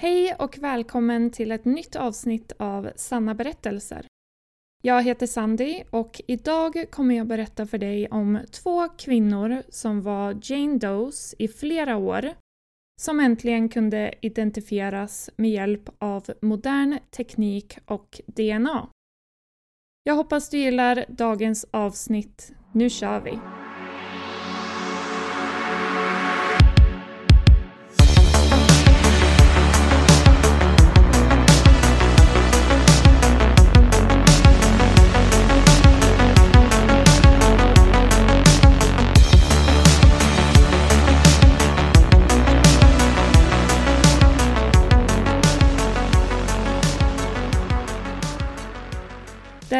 Hej 0.00 0.34
och 0.38 0.58
välkommen 0.58 1.30
till 1.30 1.52
ett 1.52 1.64
nytt 1.64 1.96
avsnitt 1.96 2.52
av 2.58 2.90
Sanna 2.96 3.34
berättelser. 3.34 4.06
Jag 4.82 5.02
heter 5.02 5.26
Sandy 5.26 5.82
och 5.90 6.20
idag 6.26 6.84
kommer 6.90 7.14
jag 7.14 7.26
berätta 7.26 7.66
för 7.66 7.78
dig 7.78 8.08
om 8.08 8.38
två 8.50 8.88
kvinnor 8.88 9.62
som 9.68 10.02
var 10.02 10.38
Jane 10.42 10.78
Does 10.78 11.34
i 11.38 11.48
flera 11.48 11.96
år 11.96 12.30
som 13.00 13.20
äntligen 13.20 13.68
kunde 13.68 14.14
identifieras 14.20 15.30
med 15.36 15.50
hjälp 15.50 15.90
av 15.98 16.24
modern 16.42 16.98
teknik 17.10 17.78
och 17.86 18.20
DNA. 18.26 18.88
Jag 20.02 20.14
hoppas 20.14 20.50
du 20.50 20.58
gillar 20.58 21.04
dagens 21.08 21.66
avsnitt. 21.70 22.52
Nu 22.72 22.90
kör 22.90 23.20
vi! 23.20 23.38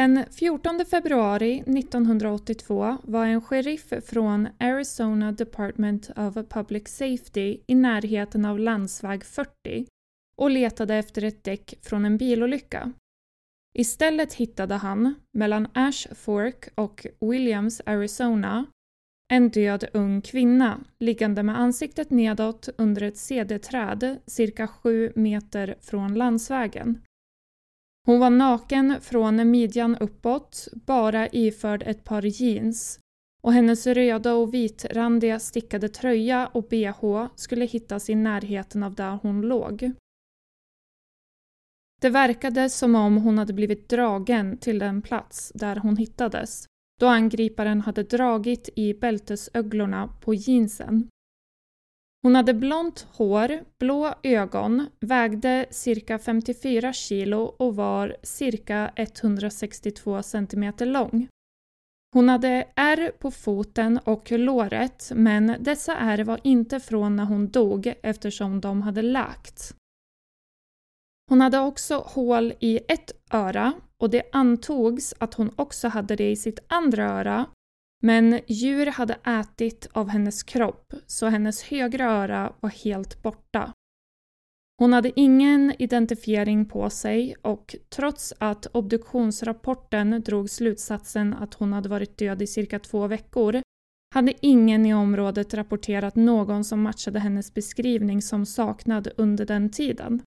Den 0.08 0.24
14 0.30 0.84
februari 0.90 1.58
1982 1.58 2.96
var 3.02 3.26
en 3.26 3.40
sheriff 3.40 3.92
från 4.04 4.48
Arizona 4.58 5.32
Department 5.32 6.10
of 6.16 6.34
Public 6.48 6.88
Safety 6.88 7.60
i 7.66 7.74
närheten 7.74 8.44
av 8.44 8.58
landsväg 8.58 9.24
40 9.24 9.86
och 10.36 10.50
letade 10.50 10.94
efter 10.94 11.24
ett 11.24 11.44
däck 11.44 11.74
från 11.82 12.04
en 12.04 12.16
bilolycka. 12.18 12.92
Istället 13.74 14.34
hittade 14.34 14.74
han, 14.74 15.14
mellan 15.32 15.68
Ash 15.72 16.14
Fork 16.14 16.68
och 16.74 17.06
Williams, 17.20 17.80
Arizona, 17.86 18.66
en 19.32 19.50
död 19.50 19.84
ung 19.92 20.22
kvinna 20.22 20.80
liggande 21.00 21.42
med 21.42 21.58
ansiktet 21.58 22.10
nedåt 22.10 22.68
under 22.78 23.02
ett 23.02 23.16
cd-träd 23.16 24.18
cirka 24.26 24.68
sju 24.68 25.12
meter 25.14 25.76
från 25.80 26.14
landsvägen. 26.14 27.00
Hon 28.08 28.20
var 28.20 28.30
naken 28.30 29.00
från 29.00 29.50
midjan 29.50 29.96
uppåt, 29.96 30.68
bara 30.72 31.28
iförd 31.28 31.82
ett 31.86 32.04
par 32.04 32.22
jeans 32.22 33.00
och 33.42 33.52
hennes 33.52 33.86
röda 33.86 34.34
och 34.34 34.54
vitrandiga 34.54 35.38
stickade 35.38 35.88
tröja 35.88 36.46
och 36.46 36.68
bh 36.68 37.26
skulle 37.34 37.64
hittas 37.64 38.10
i 38.10 38.14
närheten 38.14 38.82
av 38.82 38.94
där 38.94 39.18
hon 39.22 39.40
låg. 39.40 39.92
Det 42.00 42.10
verkade 42.10 42.70
som 42.70 42.94
om 42.94 43.16
hon 43.16 43.38
hade 43.38 43.52
blivit 43.52 43.88
dragen 43.88 44.58
till 44.58 44.78
den 44.78 45.02
plats 45.02 45.52
där 45.54 45.76
hon 45.76 45.96
hittades, 45.96 46.66
då 47.00 47.06
angriparen 47.06 47.80
hade 47.80 48.02
dragit 48.02 48.68
i 48.76 48.94
bältesöglorna 48.94 50.08
på 50.20 50.34
jeansen. 50.34 51.08
Hon 52.22 52.34
hade 52.34 52.54
blont 52.54 53.06
hår, 53.12 53.64
blå 53.78 54.14
ögon, 54.22 54.86
vägde 55.00 55.66
cirka 55.70 56.18
54 56.18 56.92
kilo 56.92 57.38
och 57.38 57.76
var 57.76 58.16
cirka 58.22 58.92
162 58.96 60.22
centimeter 60.22 60.86
lång. 60.86 61.28
Hon 62.14 62.28
hade 62.28 62.68
ärr 62.76 63.10
på 63.18 63.30
foten 63.30 63.98
och 64.04 64.30
låret 64.30 65.12
men 65.14 65.56
dessa 65.60 65.96
ärr 65.96 66.24
var 66.24 66.40
inte 66.44 66.80
från 66.80 67.16
när 67.16 67.24
hon 67.24 67.48
dog 67.48 67.94
eftersom 68.02 68.60
de 68.60 68.82
hade 68.82 69.02
läkt. 69.02 69.74
Hon 71.28 71.40
hade 71.40 71.58
också 71.58 71.98
hål 71.98 72.52
i 72.60 72.80
ett 72.88 73.12
öra 73.30 73.72
och 74.02 74.10
det 74.10 74.22
antogs 74.32 75.14
att 75.18 75.34
hon 75.34 75.50
också 75.56 75.88
hade 75.88 76.16
det 76.16 76.30
i 76.30 76.36
sitt 76.36 76.58
andra 76.68 77.04
öra 77.04 77.46
men 78.02 78.40
djur 78.46 78.86
hade 78.86 79.14
ätit 79.14 79.88
av 79.92 80.08
hennes 80.08 80.42
kropp 80.42 80.92
så 81.06 81.26
hennes 81.26 81.62
högra 81.62 82.10
öra 82.10 82.52
var 82.60 82.70
helt 82.70 83.22
borta. 83.22 83.72
Hon 84.78 84.92
hade 84.92 85.20
ingen 85.20 85.74
identifiering 85.78 86.64
på 86.66 86.90
sig 86.90 87.34
och 87.42 87.76
trots 87.88 88.34
att 88.38 88.66
obduktionsrapporten 88.66 90.22
drog 90.26 90.50
slutsatsen 90.50 91.34
att 91.34 91.54
hon 91.54 91.72
hade 91.72 91.88
varit 91.88 92.18
död 92.18 92.42
i 92.42 92.46
cirka 92.46 92.78
två 92.78 93.06
veckor 93.06 93.62
hade 94.14 94.34
ingen 94.40 94.86
i 94.86 94.94
området 94.94 95.54
rapporterat 95.54 96.16
någon 96.16 96.64
som 96.64 96.82
matchade 96.82 97.18
hennes 97.20 97.54
beskrivning 97.54 98.22
som 98.22 98.46
saknad 98.46 99.08
under 99.16 99.46
den 99.46 99.70
tiden. 99.70 100.22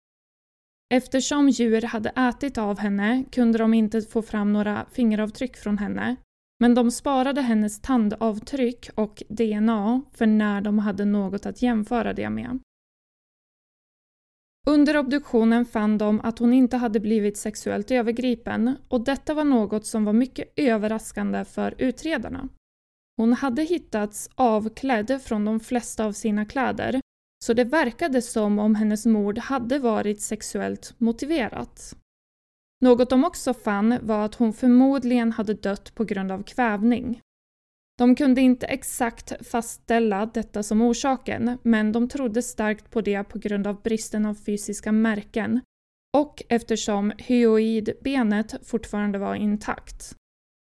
Eftersom 0.94 1.50
djur 1.50 1.82
hade 1.82 2.10
ätit 2.10 2.58
av 2.58 2.80
henne 2.80 3.26
kunde 3.32 3.58
de 3.58 3.74
inte 3.74 4.02
få 4.02 4.22
fram 4.22 4.54
några 4.54 4.86
fingeravtryck 4.92 5.58
från 5.58 5.78
henne 5.78 6.16
men 6.60 6.76
de 6.76 6.92
sparade 6.92 7.42
hennes 7.42 7.82
tandavtryck 7.82 8.90
och 8.96 9.24
DNA 9.30 10.02
för 10.14 10.26
när 10.26 10.62
de 10.62 10.80
hade 10.80 11.06
något 11.06 11.46
att 11.46 11.62
jämföra 11.62 12.14
det 12.14 12.30
med. 12.30 12.60
Under 14.68 14.98
obduktionen 14.98 15.66
fann 15.66 15.98
de 15.98 16.22
att 16.22 16.40
hon 16.40 16.54
inte 16.54 16.78
hade 16.78 17.00
blivit 17.00 17.38
sexuellt 17.38 17.92
övergripen 17.92 18.76
och 18.88 19.02
detta 19.02 19.34
var 19.34 19.44
något 19.44 19.86
som 19.86 20.06
var 20.06 20.14
mycket 20.14 20.54
överraskande 20.56 21.46
för 21.46 21.76
utredarna. 21.78 22.50
Hon 23.18 23.34
hade 23.34 23.64
hittats 23.64 24.30
avklädd 24.36 25.22
från 25.24 25.46
de 25.46 25.60
flesta 25.60 26.06
av 26.06 26.12
sina 26.12 26.46
kläder 26.46 27.02
så 27.46 27.54
det 27.54 27.64
verkade 27.64 28.22
som 28.22 28.60
om 28.60 28.76
hennes 28.76 29.06
mord 29.06 29.38
hade 29.38 29.80
varit 29.80 30.22
sexuellt 30.22 30.94
motiverat. 30.98 31.96
Något 32.82 33.10
de 33.10 33.24
också 33.24 33.54
fann 33.54 34.00
var 34.02 34.26
att 34.26 34.36
hon 34.36 34.54
förmodligen 34.54 35.32
hade 35.32 35.54
dött 35.54 35.96
på 35.96 36.04
grund 36.04 36.32
av 36.32 36.44
kvävning. 36.44 37.22
De 37.98 38.16
kunde 38.16 38.42
inte 38.42 38.66
exakt 38.66 39.48
fastställa 39.48 40.26
detta 40.26 40.64
som 40.64 40.82
orsaken, 40.82 41.58
men 41.64 41.92
de 41.92 42.10
trodde 42.10 42.42
starkt 42.42 42.92
på 42.92 43.02
det 43.02 43.24
på 43.24 43.40
grund 43.40 43.68
av 43.68 43.82
bristen 43.82 44.26
av 44.26 44.34
fysiska 44.34 44.92
märken 44.92 45.62
och 46.18 46.44
eftersom 46.50 47.12
hyoidbenet 47.18 48.68
fortfarande 48.68 49.20
var 49.20 49.36
intakt. 49.36 50.16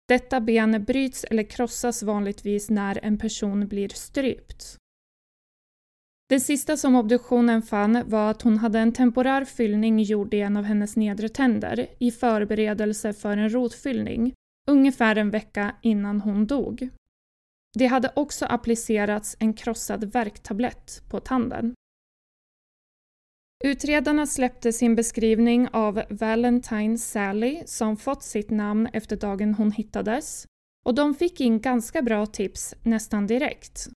Detta 0.08 0.40
ben 0.40 0.84
bryts 0.84 1.24
eller 1.24 1.42
krossas 1.42 2.02
vanligtvis 2.02 2.70
när 2.70 2.98
en 3.02 3.18
person 3.18 3.68
blir 3.68 3.88
strypt. 3.88 4.76
Det 6.28 6.40
sista 6.40 6.76
som 6.76 6.94
obduktionen 6.94 7.62
fann 7.62 8.02
var 8.06 8.30
att 8.30 8.42
hon 8.42 8.58
hade 8.58 8.78
en 8.78 8.92
temporär 8.92 9.44
fyllning 9.44 10.02
gjord 10.02 10.34
i 10.34 10.40
en 10.40 10.56
av 10.56 10.64
hennes 10.64 10.96
nedre 10.96 11.28
tänder 11.28 11.86
i 11.98 12.10
förberedelse 12.10 13.12
för 13.12 13.36
en 13.36 13.52
rotfyllning, 13.54 14.34
ungefär 14.70 15.16
en 15.16 15.30
vecka 15.30 15.76
innan 15.82 16.20
hon 16.20 16.46
dog. 16.46 16.88
Det 17.78 17.86
hade 17.86 18.12
också 18.16 18.46
applicerats 18.46 19.36
en 19.38 19.54
krossad 19.54 20.12
värktablett 20.12 21.02
på 21.10 21.20
tanden. 21.20 21.74
Utredarna 23.64 24.26
släppte 24.26 24.72
sin 24.72 24.94
beskrivning 24.94 25.68
av 25.68 26.02
Valentine 26.10 26.98
Sally 26.98 27.62
som 27.66 27.96
fått 27.96 28.22
sitt 28.22 28.50
namn 28.50 28.88
efter 28.92 29.16
dagen 29.16 29.54
hon 29.54 29.72
hittades 29.72 30.46
och 30.86 30.94
de 30.94 31.14
fick 31.14 31.40
in 31.40 31.60
ganska 31.60 32.02
bra 32.02 32.26
tips 32.26 32.74
nästan 32.82 33.26
direkt. 33.26 33.88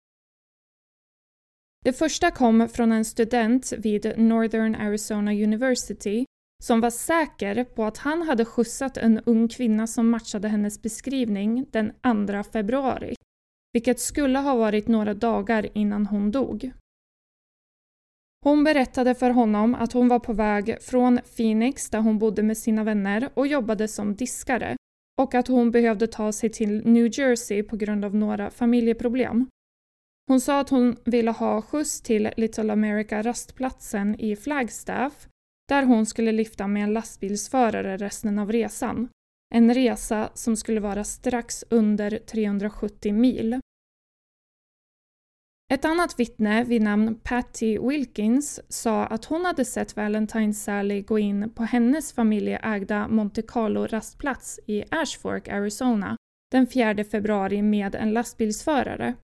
Det 1.85 1.93
första 1.93 2.31
kom 2.31 2.69
från 2.69 2.93
en 2.93 3.05
student 3.05 3.73
vid 3.73 4.19
Northern 4.19 4.75
Arizona 4.75 5.33
University 5.33 6.25
som 6.63 6.81
var 6.81 6.91
säker 6.91 7.65
på 7.65 7.85
att 7.85 7.99
han 7.99 8.23
hade 8.23 8.45
skjutsat 8.45 8.97
en 8.97 9.21
ung 9.27 9.49
kvinna 9.49 9.87
som 9.87 10.11
matchade 10.11 10.49
hennes 10.49 10.83
beskrivning 10.83 11.67
den 11.71 11.93
2 12.27 12.43
februari, 12.53 13.15
vilket 13.73 14.01
skulle 14.01 14.39
ha 14.39 14.57
varit 14.57 14.89
några 14.89 15.15
dagar 15.15 15.69
innan 15.75 16.07
hon 16.07 16.31
dog. 16.31 16.73
Hon 18.45 18.65
berättade 18.65 19.15
för 19.15 19.31
honom 19.31 19.75
att 19.75 19.93
hon 19.93 20.09
var 20.09 20.19
på 20.19 20.33
väg 20.33 20.83
från 20.83 21.21
Phoenix 21.37 21.91
där 21.91 22.01
hon 22.01 22.19
bodde 22.19 22.43
med 22.43 22.59
sina 22.59 22.85
vänner 22.85 23.31
och 23.35 23.47
jobbade 23.47 23.89
som 23.89 24.15
diskare 24.15 24.77
och 25.21 25.35
att 25.35 25.49
hon 25.49 25.71
behövde 25.71 26.07
ta 26.07 26.33
sig 26.33 26.51
till 26.51 26.87
New 26.87 27.19
Jersey 27.19 27.63
på 27.63 27.77
grund 27.77 28.05
av 28.05 28.15
några 28.15 28.51
familjeproblem. 28.51 29.47
Hon 30.31 30.41
sa 30.41 30.61
att 30.61 30.71
hon 30.71 30.97
ville 31.05 31.31
ha 31.31 31.63
skjuts 31.63 32.01
till 32.01 32.31
Little 32.37 32.73
America 32.73 33.23
rastplatsen 33.23 34.21
i 34.21 34.37
Flagstaff 34.37 35.29
där 35.69 35.83
hon 35.83 36.07
skulle 36.07 36.33
lyfta 36.33 36.67
med 36.67 36.83
en 36.83 36.93
lastbilsförare 36.93 37.97
resten 37.97 38.39
av 38.39 38.53
resan. 38.53 39.09
En 39.55 39.75
resa 39.75 40.31
som 40.35 40.57
skulle 40.57 40.81
vara 40.81 41.05
strax 41.05 41.65
under 41.71 42.19
370 42.19 43.13
mil. 43.13 43.61
Ett 45.73 45.85
annat 45.85 46.21
vittne 46.21 46.65
vid 46.65 46.83
namn 46.83 47.21
Patty 47.23 47.79
Wilkins 47.79 48.61
sa 48.69 49.07
att 49.07 49.25
hon 49.25 49.45
hade 49.45 49.65
sett 49.65 49.97
Valentine 49.97 50.55
Sally 50.55 51.03
gå 51.03 51.19
in 51.19 51.51
på 51.51 51.63
hennes 51.63 52.13
familjeägda 52.13 53.09
Monte 53.09 53.43
Carlo 53.43 53.87
rastplats 53.87 54.61
i 54.67 54.85
Ashfork, 54.91 55.49
Arizona 55.49 56.17
den 56.51 56.67
4 56.67 57.05
februari 57.05 57.63
med 57.63 57.95
en 57.95 58.13
lastbilsförare. 58.13 59.15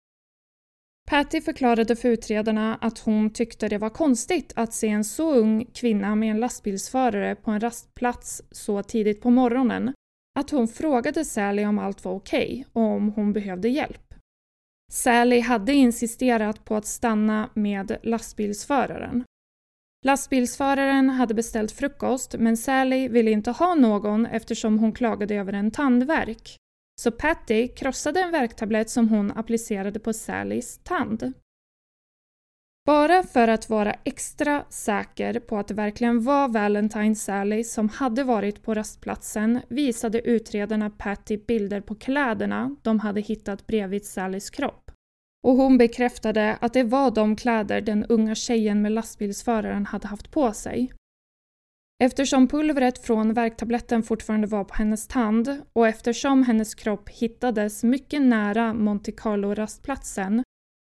Patty 1.10 1.40
förklarade 1.40 1.96
för 1.96 2.08
utredarna 2.08 2.78
att 2.80 2.98
hon 2.98 3.30
tyckte 3.30 3.68
det 3.68 3.78
var 3.78 3.90
konstigt 3.90 4.52
att 4.56 4.74
se 4.74 4.88
en 4.88 5.04
så 5.04 5.34
ung 5.34 5.64
kvinna 5.74 6.14
med 6.14 6.30
en 6.30 6.40
lastbilsförare 6.40 7.34
på 7.34 7.50
en 7.50 7.60
rastplats 7.60 8.42
så 8.50 8.82
tidigt 8.82 9.20
på 9.20 9.30
morgonen 9.30 9.92
att 10.38 10.50
hon 10.50 10.68
frågade 10.68 11.24
Sally 11.24 11.64
om 11.64 11.78
allt 11.78 12.04
var 12.04 12.12
okej 12.12 12.64
okay 12.70 12.82
och 12.82 12.90
om 12.90 13.08
hon 13.08 13.32
behövde 13.32 13.68
hjälp. 13.68 14.14
Sally 14.92 15.40
hade 15.40 15.74
insisterat 15.74 16.64
på 16.64 16.76
att 16.76 16.86
stanna 16.86 17.50
med 17.54 17.96
lastbilsföraren. 18.02 19.24
Lastbilsföraren 20.06 21.10
hade 21.10 21.34
beställt 21.34 21.72
frukost 21.72 22.34
men 22.38 22.56
Sally 22.56 23.08
ville 23.08 23.30
inte 23.30 23.50
ha 23.50 23.74
någon 23.74 24.26
eftersom 24.26 24.78
hon 24.78 24.92
klagade 24.92 25.34
över 25.34 25.52
en 25.52 25.70
tandvärk. 25.70 26.56
Så 27.00 27.10
Patty 27.10 27.68
krossade 27.68 28.20
en 28.20 28.30
värktablett 28.30 28.90
som 28.90 29.08
hon 29.08 29.32
applicerade 29.32 29.98
på 29.98 30.12
Sallys 30.12 30.78
tand. 30.78 31.32
Bara 32.86 33.22
för 33.22 33.48
att 33.48 33.70
vara 33.70 33.94
extra 34.04 34.64
säker 34.68 35.40
på 35.40 35.58
att 35.58 35.68
det 35.68 35.74
verkligen 35.74 36.24
var 36.24 36.48
Valentine 36.48 37.14
Sally 37.14 37.64
som 37.64 37.88
hade 37.88 38.24
varit 38.24 38.62
på 38.62 38.74
rastplatsen 38.74 39.60
visade 39.68 40.20
utredarna 40.20 40.90
Patty 40.90 41.36
bilder 41.36 41.80
på 41.80 41.94
kläderna 41.94 42.76
de 42.82 43.00
hade 43.00 43.20
hittat 43.20 43.66
bredvid 43.66 44.06
Sallys 44.06 44.50
kropp. 44.50 44.90
Och 45.46 45.56
hon 45.56 45.78
bekräftade 45.78 46.58
att 46.60 46.72
det 46.72 46.82
var 46.82 47.10
de 47.10 47.36
kläder 47.36 47.80
den 47.80 48.04
unga 48.04 48.34
tjejen 48.34 48.82
med 48.82 48.92
lastbilsföraren 48.92 49.86
hade 49.86 50.08
haft 50.08 50.30
på 50.30 50.52
sig. 50.52 50.92
Eftersom 51.98 52.48
pulvret 52.48 52.98
från 52.98 53.34
värktabletten 53.34 54.02
fortfarande 54.02 54.46
var 54.46 54.64
på 54.64 54.74
hennes 54.74 55.06
tand 55.08 55.62
och 55.72 55.88
eftersom 55.88 56.42
hennes 56.42 56.74
kropp 56.74 57.08
hittades 57.08 57.84
mycket 57.84 58.22
nära 58.22 58.74
Monte 58.74 59.12
Carlo-rastplatsen 59.12 60.42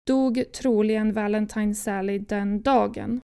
dog 0.08 0.44
troligen 0.54 1.14
Valentine 1.14 1.76
Sally 1.76 2.20
den 2.20 2.62
dagen. 2.62 3.22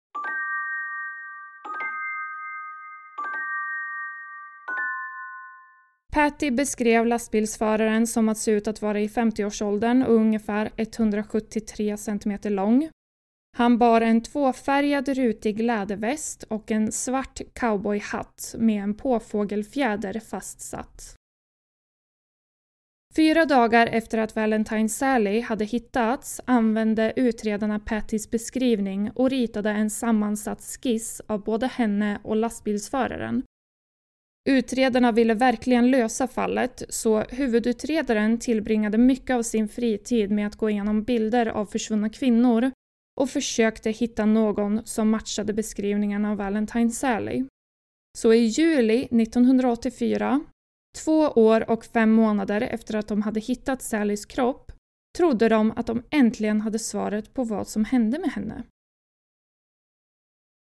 Patty 6.13 6.51
beskrev 6.51 7.07
lastbilsföraren 7.07 8.07
som 8.07 8.29
att 8.29 8.39
se 8.39 8.51
ut 8.51 8.69
att 8.69 8.83
vara 8.83 9.01
i 9.01 9.09
50-årsåldern 9.09 10.03
och 10.03 10.15
ungefär 10.15 10.71
173 10.77 11.97
cm 11.97 12.39
lång. 12.45 12.91
Han 13.59 13.79
bar 13.79 14.01
en 14.01 14.21
tvåfärgad 14.21 15.09
rutig 15.09 15.63
läderväst 15.63 16.43
och 16.43 16.71
en 16.71 16.93
svart 16.93 17.41
cowboyhatt 17.55 18.55
med 18.59 18.83
en 18.83 18.95
påfågelfjäder 18.95 20.21
fastsatt. 20.21 21.15
Fyra 23.17 23.45
dagar 23.45 23.87
efter 23.87 24.19
att 24.19 24.37
Valentine 24.37 24.89
Sally 24.89 25.41
hade 25.41 25.65
hittats 25.65 26.41
använde 26.45 27.13
utredarna 27.17 27.79
Pattys 27.79 28.31
beskrivning 28.31 29.11
och 29.15 29.31
ritade 29.31 29.71
en 29.71 29.91
sammansatt 29.91 30.63
skiss 30.63 31.21
av 31.27 31.45
både 31.45 31.67
henne 31.67 32.21
och 32.25 32.37
lastbilsföraren. 32.37 33.43
Utredarna 34.49 35.13
ville 35.13 35.35
verkligen 35.35 35.91
lösa 35.91 36.29
fallet 36.29 36.83
så 36.89 37.21
huvudutredaren 37.21 38.39
tillbringade 38.39 38.99
mycket 38.99 39.37
av 39.37 39.43
sin 39.43 39.69
fritid 39.69 40.31
med 40.31 40.47
att 40.47 40.57
gå 40.57 40.71
igenom 40.71 41.03
bilder 41.03 41.47
av 41.47 41.67
försvunna 41.67 42.11
kvinnor 42.11 42.71
och 43.19 43.31
försökte 43.31 43.91
hitta 43.91 44.27
någon 44.27 44.87
som 44.87 45.11
matchade 45.11 45.53
beskrivningen 45.53 46.25
av 46.25 46.37
Valentine 46.37 46.91
Sally. 46.91 47.45
Så 48.19 48.33
i 48.33 48.45
juli 48.45 49.03
1984 49.05 50.41
Två 51.05 51.21
år 51.21 51.71
och 51.71 51.85
fem 51.85 52.13
månader 52.13 52.61
efter 52.61 52.97
att 52.97 53.09
de 53.09 53.23
hade 53.23 53.41
hittat 53.41 53.83
Sallys 53.83 54.27
kropp 54.27 54.73
trodde 55.19 55.49
de 55.49 55.73
att 55.77 55.87
de 55.87 56.03
äntligen 56.11 56.61
hade 56.61 56.79
svaret 56.79 57.35
på 57.35 57.45
vad 57.45 57.69
som 57.69 57.85
hände 57.85 58.19
med 58.19 58.31
henne. 58.31 58.63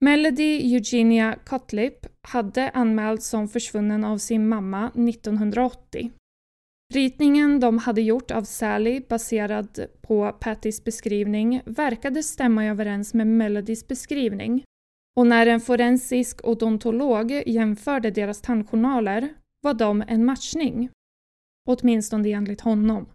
Melody 0.05 0.75
Eugenia 0.75 1.39
Cotlip 1.47 2.07
hade 2.21 2.71
anmälts 2.71 3.29
som 3.29 3.49
försvunnen 3.49 4.05
av 4.05 4.19
sin 4.19 4.49
mamma 4.49 4.89
1980. 4.89 6.11
Ritningen 6.95 7.61
de 7.61 7.79
hade 7.79 8.03
gjort 8.03 8.31
av 8.31 8.43
Sally 8.43 9.01
baserad 9.09 9.87
på 10.01 10.33
Pattys 10.33 10.85
beskrivning 10.85 11.63
verkade 11.67 12.23
stämma 12.23 12.65
överens 12.65 13.15
med 13.15 13.27
Melodys 13.27 13.89
beskrivning 13.89 14.65
och 15.17 15.27
när 15.27 15.47
en 15.47 15.61
forensisk 15.61 16.47
odontolog 16.47 17.43
jämförde 17.47 18.11
deras 18.11 18.41
tandjournaler 18.41 19.29
var 19.61 19.75
de 19.75 20.05
en 20.09 20.25
matchning. 20.25 20.91
Åtminstone 21.69 22.29
enligt 22.31 22.61
honom. 22.61 23.09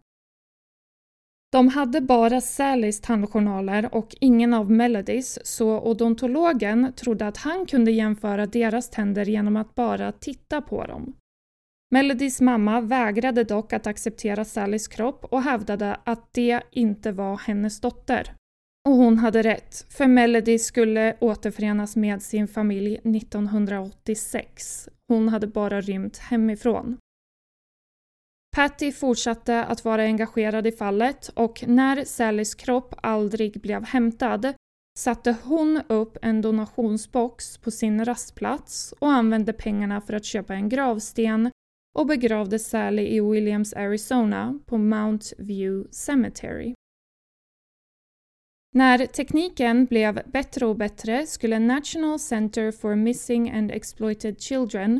De 1.52 1.68
hade 1.68 2.02
bara 2.02 2.42
Sallys 2.42 3.02
tandjournaler 3.02 3.96
och 3.96 4.16
ingen 4.20 4.54
av 4.54 4.72
Melodys 4.72 5.40
så 5.44 5.82
odontologen 5.82 6.94
trodde 6.96 7.28
att 7.28 7.38
han 7.38 7.66
kunde 7.66 7.92
jämföra 7.92 8.46
deras 8.46 8.90
tänder 8.90 9.26
genom 9.26 9.56
att 9.56 9.76
bara 9.76 10.12
titta 10.12 10.62
på 10.62 10.86
dem. 10.86 11.16
Melodys 11.94 12.42
mamma 12.42 12.82
vägrade 12.82 13.44
dock 13.44 13.74
att 13.74 13.88
acceptera 13.88 14.46
Sallys 14.46 14.88
kropp 14.88 15.26
och 15.26 15.42
hävdade 15.42 15.98
att 16.04 16.34
det 16.34 16.62
inte 16.72 17.12
var 17.12 17.38
hennes 17.38 17.82
dotter. 17.82 18.34
Och 18.90 18.96
hon 18.96 19.18
hade 19.18 19.42
rätt, 19.42 19.86
för 19.90 20.08
Melody 20.08 20.60
skulle 20.60 21.18
återförenas 21.20 21.96
med 21.96 22.22
sin 22.22 22.48
familj 22.48 22.96
1986. 22.96 24.90
Hon 25.08 25.30
hade 25.30 25.48
bara 25.48 25.82
rymt 25.82 26.18
hemifrån. 26.18 26.98
Patty 28.56 28.92
fortsatte 28.92 29.66
att 29.66 29.86
vara 29.86 30.04
engagerad 30.04 30.68
i 30.68 30.72
fallet 30.72 31.28
och 31.28 31.64
när 31.68 32.04
Sallys 32.06 32.56
kropp 32.56 32.94
aldrig 32.98 33.62
blev 33.62 33.86
hämtad 33.86 34.54
satte 35.00 35.36
hon 35.44 35.82
upp 35.88 36.18
en 36.22 36.42
donationsbox 36.42 37.58
på 37.58 37.72
sin 37.72 38.06
rastplats 38.06 38.94
och 39.00 39.12
använde 39.12 39.54
pengarna 39.54 40.02
för 40.02 40.14
att 40.14 40.26
köpa 40.26 40.54
en 40.54 40.70
gravsten 40.70 41.50
och 42.00 42.08
begravde 42.08 42.60
Sally 42.60 43.08
i 43.08 43.22
Williams, 43.22 43.74
Arizona 43.74 44.60
på 44.66 44.78
Mount 44.78 45.26
View 45.38 45.92
Cemetery. 45.92 46.74
När 48.76 49.06
tekniken 49.06 49.86
blev 49.86 50.22
bättre 50.26 50.66
och 50.66 50.76
bättre 50.76 51.28
skulle 51.28 51.60
National 51.60 52.20
Center 52.20 52.72
for 52.72 52.96
Missing 52.96 53.52
and 53.52 53.72
Exploited 53.72 54.42
Children 54.42 55.00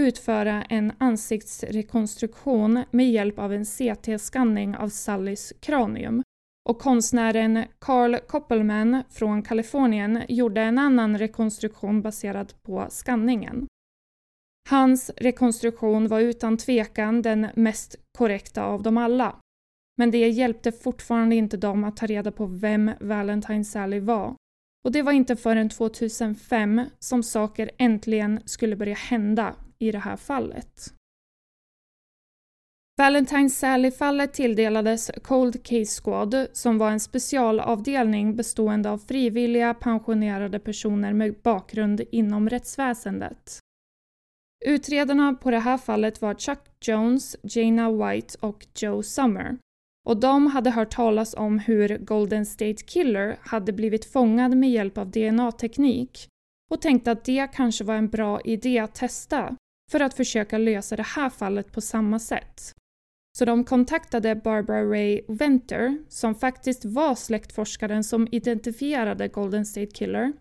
utföra 0.00 0.62
en 0.62 0.92
ansiktsrekonstruktion 0.98 2.84
med 2.90 3.10
hjälp 3.10 3.38
av 3.38 3.52
en 3.52 3.64
CT-skanning 3.64 4.76
av 4.76 4.88
Sallys 4.88 5.52
kranium 5.60 6.22
och 6.68 6.78
konstnären 6.78 7.64
Carl 7.78 8.16
Koppelman 8.16 9.02
från 9.10 9.42
Kalifornien 9.42 10.22
gjorde 10.28 10.60
en 10.60 10.78
annan 10.78 11.18
rekonstruktion 11.18 12.02
baserad 12.02 12.52
på 12.62 12.86
skanningen. 12.88 13.66
Hans 14.68 15.10
rekonstruktion 15.16 16.08
var 16.08 16.20
utan 16.20 16.56
tvekan 16.56 17.22
den 17.22 17.46
mest 17.54 17.96
korrekta 18.18 18.64
av 18.64 18.82
dem 18.82 18.98
alla. 18.98 19.36
Men 19.96 20.10
det 20.10 20.28
hjälpte 20.28 20.72
fortfarande 20.72 21.36
inte 21.36 21.56
dem 21.56 21.84
att 21.84 21.96
ta 21.96 22.06
reda 22.06 22.32
på 22.32 22.46
vem 22.46 22.90
Valentine 23.00 23.64
Sally 23.64 24.00
var. 24.00 24.36
Och 24.84 24.92
det 24.92 25.02
var 25.02 25.12
inte 25.12 25.36
förrän 25.36 25.68
2005 25.68 26.82
som 26.98 27.22
saker 27.22 27.70
äntligen 27.78 28.40
skulle 28.44 28.76
börja 28.76 28.94
hända 28.94 29.54
i 29.78 29.92
det 29.92 29.98
här 29.98 30.16
fallet. 30.16 30.94
Valentine 32.96 33.50
Sally-fallet 33.50 34.32
tilldelades 34.32 35.10
Cold 35.22 35.64
Case 35.64 36.02
Squad 36.02 36.46
som 36.52 36.78
var 36.78 36.90
en 36.90 37.00
specialavdelning 37.00 38.36
bestående 38.36 38.90
av 38.90 38.98
frivilliga 38.98 39.74
pensionerade 39.74 40.58
personer 40.58 41.12
med 41.12 41.34
bakgrund 41.42 42.00
inom 42.10 42.48
rättsväsendet. 42.48 43.63
Utredarna 44.64 45.34
på 45.34 45.50
det 45.50 45.58
här 45.58 45.78
fallet 45.78 46.22
var 46.22 46.34
Chuck 46.34 46.58
Jones, 46.80 47.36
Jana 47.42 47.92
White 47.92 48.38
och 48.40 48.66
Joe 48.76 49.02
Summer. 49.02 49.58
Och 50.06 50.16
de 50.16 50.46
hade 50.46 50.70
hört 50.70 50.94
talas 50.94 51.34
om 51.34 51.58
hur 51.58 51.98
Golden 51.98 52.46
State 52.46 52.84
Killer 52.86 53.36
hade 53.40 53.72
blivit 53.72 54.04
fångad 54.04 54.56
med 54.56 54.70
hjälp 54.70 54.98
av 54.98 55.10
DNA-teknik 55.10 56.28
och 56.70 56.80
tänkte 56.80 57.10
att 57.10 57.24
det 57.24 57.48
kanske 57.54 57.84
var 57.84 57.94
en 57.94 58.08
bra 58.08 58.40
idé 58.40 58.78
att 58.78 58.94
testa 58.94 59.56
för 59.90 60.00
att 60.00 60.14
försöka 60.14 60.58
lösa 60.58 60.96
det 60.96 61.02
här 61.02 61.30
fallet 61.30 61.72
på 61.72 61.80
samma 61.80 62.18
sätt. 62.18 62.72
Så 63.38 63.44
de 63.44 63.64
kontaktade 63.64 64.34
Barbara 64.34 64.84
Ray 64.84 65.20
Venter, 65.28 65.98
som 66.08 66.34
faktiskt 66.34 66.84
var 66.84 67.14
släktforskaren 67.14 68.04
som 68.04 68.28
identifierade 68.32 69.28
Golden 69.28 69.66
State 69.66 69.86
Killer. 69.86 70.32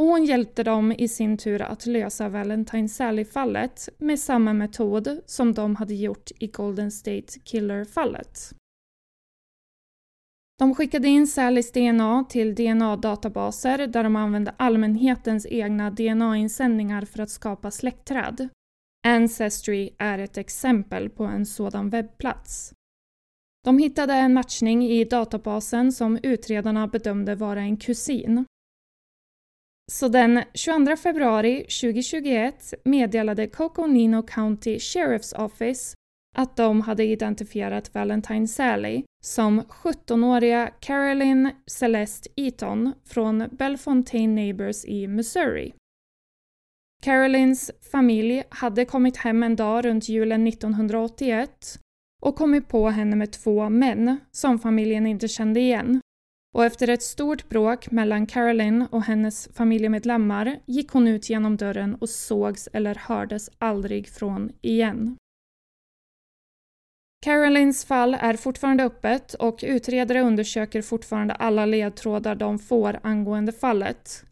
Och 0.00 0.06
hon 0.06 0.24
hjälpte 0.24 0.62
dem 0.62 0.92
i 0.92 1.08
sin 1.08 1.36
tur 1.36 1.62
att 1.62 1.86
lösa 1.86 2.28
Valentine 2.28 2.88
Sally-fallet 2.88 3.88
med 3.98 4.20
samma 4.20 4.52
metod 4.52 5.20
som 5.26 5.54
de 5.54 5.76
hade 5.76 5.94
gjort 5.94 6.30
i 6.38 6.46
Golden 6.46 6.90
State 6.90 7.40
Killer-fallet. 7.44 8.52
De 10.58 10.74
skickade 10.74 11.08
in 11.08 11.26
Sallys 11.26 11.72
DNA 11.72 12.24
till 12.24 12.54
DNA-databaser 12.54 13.86
där 13.86 14.02
de 14.02 14.16
använde 14.16 14.54
allmänhetens 14.56 15.46
egna 15.46 15.90
DNA-insändningar 15.90 17.04
för 17.04 17.22
att 17.22 17.30
skapa 17.30 17.70
släktträd. 17.70 18.48
Ancestry 19.06 19.90
är 19.98 20.18
ett 20.18 20.38
exempel 20.38 21.10
på 21.10 21.24
en 21.24 21.46
sådan 21.46 21.90
webbplats. 21.90 22.72
De 23.64 23.78
hittade 23.78 24.14
en 24.14 24.34
matchning 24.34 24.84
i 24.84 25.04
databasen 25.04 25.92
som 25.92 26.18
utredarna 26.22 26.86
bedömde 26.86 27.34
vara 27.34 27.60
en 27.60 27.76
kusin. 27.76 28.46
Så 29.90 30.08
den 30.08 30.42
22 30.54 30.96
februari 30.96 31.56
2021 31.56 32.74
meddelade 32.84 33.48
Coconino 33.48 34.22
County 34.22 34.78
Sheriff's 34.78 35.44
Office 35.44 35.94
att 36.36 36.56
de 36.56 36.80
hade 36.80 37.04
identifierat 37.04 37.94
Valentine 37.94 38.48
Sally 38.48 39.02
som 39.22 39.62
17-åriga 39.62 40.70
Carolyn 40.80 41.50
Celeste 41.66 42.30
Eaton 42.36 42.92
från 43.04 43.48
Bellefontaine 43.52 44.34
Neighbors 44.34 44.84
i 44.84 45.06
Missouri. 45.06 45.74
Carolyns 47.02 47.70
familj 47.92 48.42
hade 48.48 48.84
kommit 48.84 49.16
hem 49.16 49.42
en 49.42 49.56
dag 49.56 49.84
runt 49.84 50.08
julen 50.08 50.46
1981 50.46 51.50
och 52.22 52.36
kommit 52.36 52.68
på 52.68 52.88
henne 52.88 53.16
med 53.16 53.32
två 53.32 53.68
män 53.68 54.16
som 54.30 54.58
familjen 54.58 55.06
inte 55.06 55.28
kände 55.28 55.60
igen. 55.60 56.00
Och 56.54 56.64
efter 56.64 56.88
ett 56.88 57.02
stort 57.02 57.48
bråk 57.48 57.90
mellan 57.90 58.26
Carolyn 58.26 58.86
och 58.90 59.02
hennes 59.02 59.48
familjemedlemmar 59.54 60.60
gick 60.66 60.90
hon 60.90 61.08
ut 61.08 61.30
genom 61.30 61.56
dörren 61.56 61.94
och 61.94 62.08
sågs 62.08 62.68
eller 62.72 62.94
hördes 62.94 63.50
aldrig 63.58 64.08
från 64.08 64.52
igen. 64.60 65.16
Carolines 67.24 67.84
fall 67.84 68.14
är 68.14 68.36
fortfarande 68.36 68.84
öppet 68.84 69.34
och 69.34 69.60
utredare 69.62 70.20
undersöker 70.20 70.82
fortfarande 70.82 71.34
alla 71.34 71.66
ledtrådar 71.66 72.34
de 72.34 72.58
får 72.58 73.00
angående 73.02 73.52
fallet. 73.52 74.24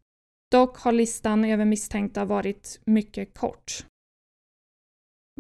Dock 0.50 0.78
har 0.78 0.92
listan 0.92 1.44
över 1.44 1.64
misstänkta 1.64 2.25
varit 2.25 2.80
mycket 2.84 3.38
kort. 3.38 3.84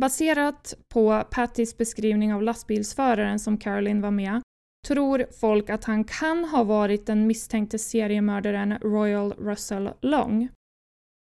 Baserat 0.00 0.74
på 0.88 1.24
Pattys 1.30 1.76
beskrivning 1.76 2.34
av 2.34 2.42
lastbilsföraren 2.42 3.38
som 3.38 3.58
Caroline 3.58 4.00
var 4.00 4.10
med 4.10 4.42
tror 4.86 5.26
folk 5.40 5.70
att 5.70 5.84
han 5.84 6.04
kan 6.04 6.44
ha 6.44 6.64
varit 6.64 7.06
den 7.06 7.26
misstänkte 7.26 7.78
seriemördaren 7.78 8.78
Royal 8.78 9.32
Russell 9.32 9.90
Long. 10.00 10.48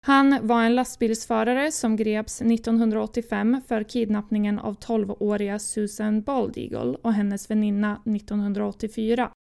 Han 0.06 0.48
var 0.48 0.64
en 0.64 0.76
lastbilsförare 0.76 1.72
som 1.72 1.96
greps 1.96 2.42
1985 2.42 3.62
för 3.68 3.84
kidnappningen 3.84 4.60
av 4.60 4.78
12-åriga 4.80 5.60
Susan 5.60 6.22
Baldeagle 6.22 6.98
och 7.02 7.14
hennes 7.14 7.52
väninna 7.52 8.02
1984. 8.06 9.32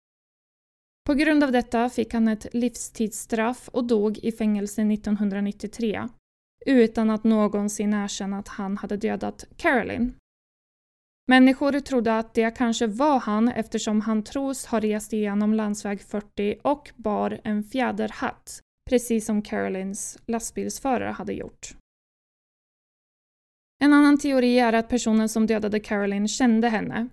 På 1.06 1.14
grund 1.14 1.44
av 1.44 1.52
detta 1.52 1.90
fick 1.90 2.14
han 2.14 2.28
ett 2.28 2.46
livstidsstraff 2.54 3.68
och 3.68 3.84
dog 3.84 4.18
i 4.18 4.32
fängelse 4.32 4.82
1993 4.82 6.08
utan 6.66 7.10
att 7.10 7.24
någonsin 7.24 7.94
erkänna 7.94 8.38
att 8.38 8.48
han 8.48 8.76
hade 8.76 8.96
dödat 8.96 9.44
Caroline. 9.56 10.14
Människor 11.28 11.80
trodde 11.80 12.18
att 12.18 12.34
det 12.34 12.56
kanske 12.56 12.86
var 12.86 13.18
han 13.18 13.48
eftersom 13.48 14.00
han 14.00 14.22
tros 14.22 14.66
ha 14.66 14.80
rest 14.80 15.12
igenom 15.12 15.54
landsväg 15.54 16.00
40 16.02 16.58
och 16.62 16.90
bar 16.96 17.40
en 17.44 17.64
fjäderhatt, 17.64 18.60
precis 18.90 19.26
som 19.26 19.42
Carolines 19.42 20.18
lastbilsförare 20.26 21.10
hade 21.10 21.32
gjort. 21.32 21.76
En 23.84 23.92
annan 23.92 24.18
teori 24.18 24.58
är 24.58 24.72
att 24.72 24.88
personen 24.88 25.28
som 25.28 25.46
dödade 25.46 25.80
Caroline 25.80 26.28
kände 26.28 26.68
henne 26.68 27.08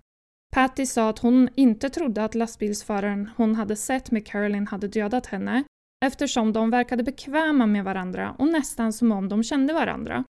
Patty 0.53 0.85
sa 0.85 1.09
att 1.09 1.19
hon 1.19 1.49
inte 1.55 1.89
trodde 1.89 2.23
att 2.23 2.35
lastbilsföraren 2.35 3.29
hon 3.37 3.55
hade 3.55 3.75
sett 3.75 4.11
med 4.11 4.25
Caroline 4.25 4.67
hade 4.67 4.87
dödat 4.87 5.25
henne 5.25 5.63
eftersom 6.05 6.53
de 6.53 6.69
verkade 6.69 7.03
bekväma 7.03 7.65
med 7.65 7.83
varandra 7.83 8.35
och 8.37 8.47
nästan 8.47 8.93
som 8.93 9.11
om 9.11 9.29
de 9.29 9.43
kände 9.43 9.73
varandra. 9.73 10.23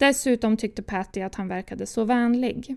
Dessutom 0.00 0.56
tyckte 0.56 0.82
Patty 0.82 1.20
att 1.20 1.34
han 1.34 1.48
verkade 1.48 1.86
så 1.86 2.04
vänlig. 2.04 2.76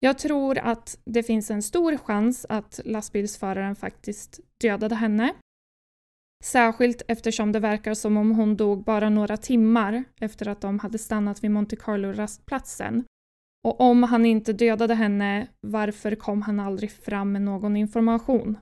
Jag 0.00 0.18
tror 0.18 0.58
att 0.58 0.98
det 1.04 1.22
finns 1.22 1.50
en 1.50 1.62
stor 1.62 1.96
chans 1.96 2.46
att 2.48 2.80
lastbilsföraren 2.84 3.76
faktiskt 3.76 4.40
dödade 4.60 4.94
henne. 4.94 5.34
Särskilt 6.44 7.02
eftersom 7.08 7.52
det 7.52 7.60
verkar 7.60 7.94
som 7.94 8.16
om 8.16 8.30
hon 8.30 8.56
dog 8.56 8.84
bara 8.84 9.08
några 9.08 9.36
timmar 9.36 10.04
efter 10.20 10.48
att 10.48 10.60
de 10.60 10.78
hade 10.78 10.98
stannat 10.98 11.44
vid 11.44 11.50
Monte 11.50 11.76
Carlo-rastplatsen 11.76 13.04
och 13.68 13.80
om 13.80 14.02
han 14.02 14.26
inte 14.26 14.52
dödade 14.52 14.94
henne, 14.94 15.48
varför 15.60 16.14
kom 16.14 16.42
han 16.42 16.60
aldrig 16.60 16.90
fram 16.92 17.32
med 17.32 17.42
någon 17.42 17.76
information? 17.76 18.58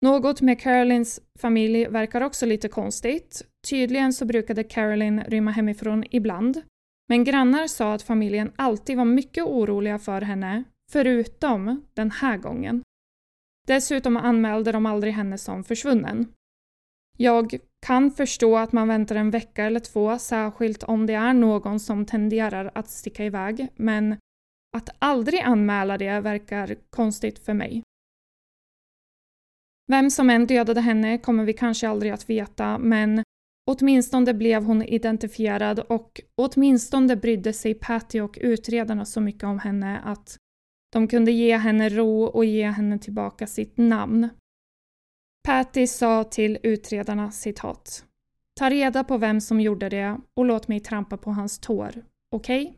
Något 0.00 0.40
med 0.40 0.60
Carolines 0.60 1.20
familj 1.38 1.86
verkar 1.86 2.20
också 2.20 2.46
lite 2.46 2.68
konstigt. 2.68 3.46
Tydligen 3.70 4.12
så 4.12 4.24
brukade 4.24 4.64
Caroline 4.64 5.24
rymma 5.24 5.50
hemifrån 5.50 6.04
ibland. 6.10 6.62
Men 7.08 7.24
grannar 7.24 7.66
sa 7.66 7.92
att 7.92 8.02
familjen 8.02 8.52
alltid 8.56 8.96
var 8.96 9.04
mycket 9.04 9.44
oroliga 9.44 9.98
för 9.98 10.20
henne, 10.20 10.64
förutom 10.92 11.86
den 11.94 12.10
här 12.10 12.36
gången. 12.36 12.82
Dessutom 13.66 14.16
anmälde 14.16 14.72
de 14.72 14.86
aldrig 14.86 15.12
henne 15.12 15.38
som 15.38 15.64
försvunnen. 15.64 16.32
Jag 17.16 17.58
kan 17.86 18.10
förstå 18.10 18.56
att 18.56 18.72
man 18.72 18.88
väntar 18.88 19.16
en 19.16 19.30
vecka 19.30 19.64
eller 19.64 19.80
två, 19.80 20.18
särskilt 20.18 20.82
om 20.82 21.06
det 21.06 21.14
är 21.14 21.32
någon 21.32 21.80
som 21.80 22.06
tenderar 22.06 22.70
att 22.74 22.88
sticka 22.88 23.24
iväg, 23.24 23.68
men 23.76 24.16
att 24.76 24.90
aldrig 24.98 25.40
anmäla 25.40 25.98
det 25.98 26.20
verkar 26.20 26.76
konstigt 26.90 27.38
för 27.38 27.54
mig. 27.54 27.82
Vem 29.88 30.10
som 30.10 30.30
än 30.30 30.46
dödade 30.46 30.80
henne 30.80 31.18
kommer 31.18 31.44
vi 31.44 31.52
kanske 31.52 31.88
aldrig 31.88 32.12
att 32.12 32.30
veta, 32.30 32.78
men 32.78 33.22
åtminstone 33.70 34.34
blev 34.34 34.64
hon 34.64 34.82
identifierad 34.82 35.78
och 35.78 36.20
åtminstone 36.36 37.16
brydde 37.16 37.52
sig 37.52 37.74
Patty 37.74 38.20
och 38.20 38.38
utredarna 38.40 39.04
så 39.04 39.20
mycket 39.20 39.44
om 39.44 39.58
henne 39.58 40.00
att 40.04 40.36
de 40.92 41.08
kunde 41.08 41.30
ge 41.32 41.56
henne 41.56 41.88
ro 41.88 42.24
och 42.24 42.44
ge 42.44 42.70
henne 42.70 42.98
tillbaka 42.98 43.46
sitt 43.46 43.76
namn. 43.76 44.28
Patty 45.48 45.86
sa 45.86 46.24
till 46.24 46.58
utredarna 46.62 47.30
citat. 47.30 48.04
Ta 48.58 48.70
reda 48.70 49.04
på 49.04 49.18
vem 49.18 49.40
som 49.40 49.60
gjorde 49.60 49.88
det 49.88 50.18
och 50.34 50.44
låt 50.44 50.68
mig 50.68 50.80
trampa 50.80 51.16
på 51.16 51.30
hans 51.30 51.58
tår. 51.58 52.04
Okej? 52.34 52.62
Okay? 52.62 52.77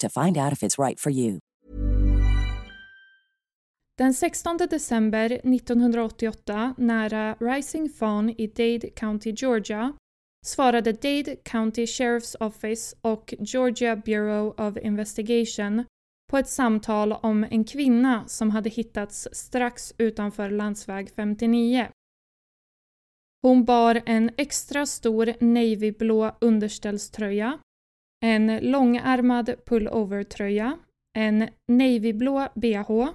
to 0.00 0.08
find 0.08 0.36
out 0.36 0.52
if 0.52 0.62
it's 0.62 0.78
right 0.88 1.00
for 1.00 1.12
you. 1.12 1.38
Den 3.98 4.14
16 4.14 4.56
december 4.70 5.32
1988, 5.32 6.74
nära 6.78 7.36
Rising 7.40 7.88
Fawn 7.88 8.30
i 8.30 8.46
Dade 8.46 8.90
County, 8.90 9.34
Georgia, 9.36 9.92
svarade 10.46 10.92
Dade 10.92 11.36
County 11.36 11.86
Sheriff's 11.86 12.36
Office 12.40 12.96
och 13.00 13.34
Georgia 13.38 13.96
Bureau 13.96 14.54
of 14.58 14.76
Investigation 14.76 15.84
på 16.30 16.38
ett 16.38 16.48
samtal 16.48 17.12
om 17.12 17.44
en 17.50 17.64
kvinna 17.64 18.28
som 18.28 18.50
hade 18.50 18.70
hittats 18.70 19.28
strax 19.32 19.94
utanför 19.98 20.50
landsväg 20.50 21.10
59. 21.16 21.88
Hon 23.42 23.64
bar 23.64 24.02
en 24.06 24.30
extra 24.36 24.86
stor 24.86 25.34
navyblå 25.40 26.36
underställströja, 26.40 27.58
en 28.24 28.70
långärmad 28.70 29.54
pullovertröja, 29.66 30.78
en 31.18 31.48
navyblå 31.68 32.48
bh, 32.54 33.08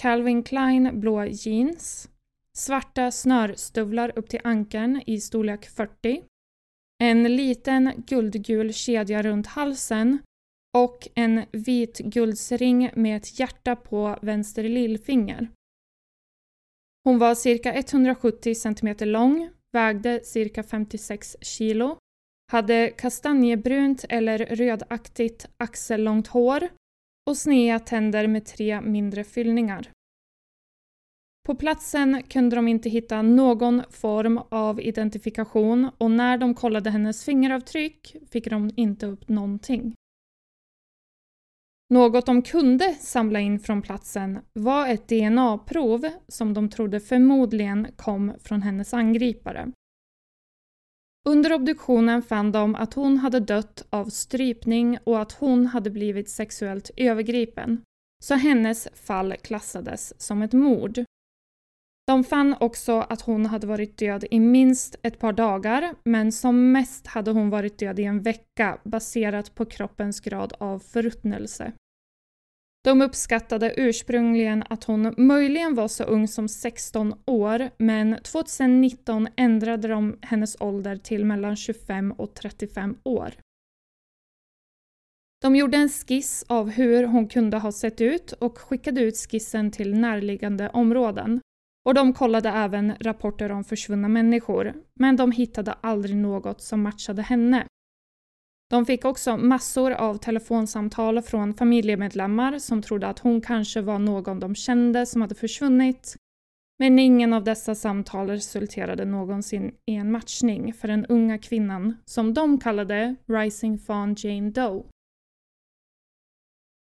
Calvin 0.00 0.42
Klein 0.42 1.00
blå 1.00 1.24
jeans, 1.24 2.10
svarta 2.56 3.10
snörstövlar 3.10 4.18
upp 4.18 4.28
till 4.28 4.40
ankeln 4.44 5.02
i 5.06 5.20
storlek 5.20 5.66
40, 5.66 6.22
en 7.02 7.36
liten 7.36 7.92
guldgul 8.06 8.72
kedja 8.72 9.22
runt 9.22 9.46
halsen 9.46 10.18
och 10.78 11.08
en 11.14 11.44
vit 11.52 11.98
guldsring 11.98 12.90
med 12.94 13.16
ett 13.16 13.38
hjärta 13.40 13.76
på 13.76 14.18
vänster 14.22 14.62
lillfinger. 14.62 15.50
Hon 17.04 17.18
var 17.18 17.34
cirka 17.34 17.74
170 17.74 18.54
cm 18.54 18.94
lång, 19.00 19.50
vägde 19.72 20.20
cirka 20.24 20.62
56 20.62 21.36
kilo, 21.40 21.98
hade 22.50 22.90
kastanjebrunt 22.90 24.04
eller 24.08 24.38
rödaktigt 24.38 25.46
axellångt 25.56 26.26
hår 26.26 26.68
och 27.26 27.36
sneda 27.36 27.78
tänder 27.78 28.26
med 28.26 28.46
tre 28.46 28.80
mindre 28.80 29.24
fyllningar. 29.24 29.90
På 31.46 31.54
platsen 31.54 32.22
kunde 32.22 32.56
de 32.56 32.68
inte 32.68 32.88
hitta 32.88 33.22
någon 33.22 33.82
form 33.90 34.40
av 34.48 34.80
identifikation 34.80 35.90
och 35.98 36.10
när 36.10 36.38
de 36.38 36.54
kollade 36.54 36.90
hennes 36.90 37.24
fingeravtryck 37.24 38.16
fick 38.30 38.50
de 38.50 38.70
inte 38.76 39.06
upp 39.06 39.28
någonting. 39.28 39.94
Något 41.94 42.26
de 42.26 42.42
kunde 42.42 42.94
samla 42.94 43.40
in 43.40 43.60
från 43.60 43.82
platsen 43.82 44.38
var 44.52 44.88
ett 44.88 45.08
DNA-prov 45.08 46.08
som 46.28 46.54
de 46.54 46.70
trodde 46.70 47.00
förmodligen 47.00 47.86
kom 47.96 48.32
från 48.40 48.62
hennes 48.62 48.94
angripare. 48.94 49.72
Under 51.28 51.52
obduktionen 51.52 52.22
fann 52.22 52.52
de 52.52 52.74
att 52.74 52.94
hon 52.94 53.18
hade 53.18 53.40
dött 53.40 53.86
av 53.90 54.04
strypning 54.04 54.98
och 55.04 55.20
att 55.20 55.32
hon 55.32 55.66
hade 55.66 55.90
blivit 55.90 56.28
sexuellt 56.28 56.90
övergripen, 56.96 57.82
så 58.24 58.34
hennes 58.34 58.88
fall 58.94 59.34
klassades 59.42 60.20
som 60.20 60.42
ett 60.42 60.52
mord. 60.52 61.04
De 62.06 62.24
fann 62.24 62.56
också 62.60 63.00
att 63.00 63.20
hon 63.20 63.46
hade 63.46 63.66
varit 63.66 63.98
död 63.98 64.24
i 64.30 64.40
minst 64.40 64.96
ett 65.02 65.18
par 65.18 65.32
dagar, 65.32 65.94
men 66.04 66.32
som 66.32 66.72
mest 66.72 67.06
hade 67.06 67.30
hon 67.30 67.50
varit 67.50 67.78
död 67.78 67.98
i 67.98 68.04
en 68.04 68.22
vecka 68.22 68.78
baserat 68.84 69.54
på 69.54 69.64
kroppens 69.64 70.20
grad 70.20 70.52
av 70.58 70.78
förruttnelse. 70.78 71.72
De 72.82 73.02
uppskattade 73.02 73.74
ursprungligen 73.76 74.64
att 74.68 74.84
hon 74.84 75.14
möjligen 75.16 75.74
var 75.74 75.88
så 75.88 76.04
ung 76.04 76.28
som 76.28 76.48
16 76.48 77.14
år, 77.26 77.70
men 77.78 78.18
2019 78.22 79.28
ändrade 79.36 79.88
de 79.88 80.18
hennes 80.22 80.56
ålder 80.60 80.96
till 80.96 81.24
mellan 81.24 81.56
25 81.56 82.12
och 82.12 82.34
35 82.34 82.96
år. 83.04 83.34
De 85.42 85.56
gjorde 85.56 85.76
en 85.76 85.88
skiss 85.88 86.44
av 86.48 86.70
hur 86.70 87.04
hon 87.04 87.28
kunde 87.28 87.56
ha 87.56 87.72
sett 87.72 88.00
ut 88.00 88.32
och 88.32 88.58
skickade 88.58 89.00
ut 89.00 89.16
skissen 89.16 89.70
till 89.70 89.94
närliggande 89.94 90.68
områden. 90.68 91.40
Och 91.84 91.94
de 91.94 92.12
kollade 92.12 92.48
även 92.48 92.92
rapporter 93.00 93.52
om 93.52 93.64
försvunna 93.64 94.08
människor, 94.08 94.74
men 94.94 95.16
de 95.16 95.32
hittade 95.32 95.72
aldrig 95.72 96.16
något 96.16 96.62
som 96.62 96.82
matchade 96.82 97.22
henne. 97.22 97.66
De 98.70 98.86
fick 98.86 99.04
också 99.04 99.36
massor 99.36 99.92
av 99.92 100.16
telefonsamtal 100.16 101.22
från 101.22 101.54
familjemedlemmar 101.54 102.58
som 102.58 102.82
trodde 102.82 103.06
att 103.06 103.18
hon 103.18 103.40
kanske 103.40 103.80
var 103.80 103.98
någon 103.98 104.40
de 104.40 104.54
kände 104.54 105.06
som 105.06 105.20
hade 105.20 105.34
försvunnit. 105.34 106.16
Men 106.78 106.98
ingen 106.98 107.32
av 107.32 107.44
dessa 107.44 107.74
samtal 107.74 108.28
resulterade 108.28 109.04
någonsin 109.04 109.74
i 109.86 109.94
en 109.94 110.12
matchning 110.12 110.74
för 110.74 110.88
den 110.88 111.06
unga 111.06 111.38
kvinnan 111.38 111.96
som 112.04 112.34
de 112.34 112.58
kallade 112.58 113.16
Rising 113.26 113.78
Fawn 113.78 114.14
Jane 114.18 114.50
Doe. 114.50 114.84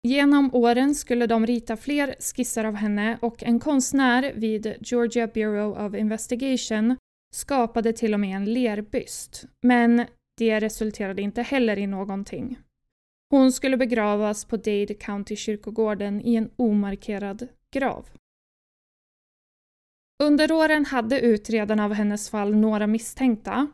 Genom 0.07 0.55
åren 0.55 0.95
skulle 0.95 1.27
de 1.27 1.47
rita 1.47 1.77
fler 1.77 2.15
skisser 2.19 2.63
av 2.63 2.75
henne 2.75 3.17
och 3.21 3.43
en 3.43 3.59
konstnär 3.59 4.33
vid 4.35 4.75
Georgia 4.81 5.27
Bureau 5.27 5.87
of 5.87 5.95
Investigation 5.95 6.97
skapade 7.35 7.93
till 7.93 8.13
och 8.13 8.19
med 8.19 8.35
en 8.35 8.53
lerbyst. 8.53 9.45
Men 9.61 10.05
det 10.37 10.59
resulterade 10.59 11.21
inte 11.21 11.41
heller 11.41 11.77
i 11.77 11.87
någonting. 11.87 12.57
Hon 13.29 13.51
skulle 13.51 13.77
begravas 13.77 14.45
på 14.45 14.57
Dade 14.57 14.93
County 14.93 15.35
kyrkogården 15.35 16.21
i 16.21 16.35
en 16.35 16.49
omarkerad 16.55 17.47
grav. 17.71 18.09
Under 20.23 20.51
åren 20.51 20.85
hade 20.85 21.19
utredarna 21.19 21.85
av 21.85 21.93
hennes 21.93 22.29
fall 22.29 22.55
några 22.55 22.87
misstänkta. 22.87 23.67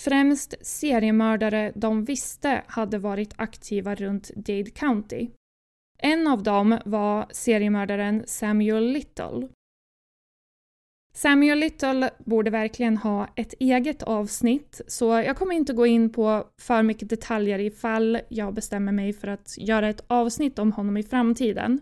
Främst 0.00 0.66
seriemördare 0.66 1.72
de 1.74 2.04
visste 2.04 2.62
hade 2.66 2.98
varit 2.98 3.34
aktiva 3.36 3.94
runt 3.94 4.30
Dade 4.36 4.70
County. 4.70 5.30
En 5.98 6.26
av 6.26 6.42
dem 6.42 6.78
var 6.84 7.26
seriemördaren 7.30 8.24
Samuel 8.26 8.92
Little 8.92 9.48
Samuel 11.14 11.58
Little 11.58 12.10
borde 12.18 12.50
verkligen 12.50 12.96
ha 12.96 13.28
ett 13.36 13.54
eget 13.58 14.02
avsnitt, 14.02 14.80
så 14.86 15.04
jag 15.06 15.36
kommer 15.36 15.54
inte 15.54 15.72
gå 15.72 15.86
in 15.86 16.12
på 16.12 16.46
för 16.60 16.82
mycket 16.82 17.08
detaljer 17.08 17.58
ifall 17.58 18.18
jag 18.28 18.54
bestämmer 18.54 18.92
mig 18.92 19.12
för 19.12 19.28
att 19.28 19.54
göra 19.58 19.88
ett 19.88 20.04
avsnitt 20.06 20.58
om 20.58 20.72
honom 20.72 20.96
i 20.96 21.02
framtiden. 21.02 21.80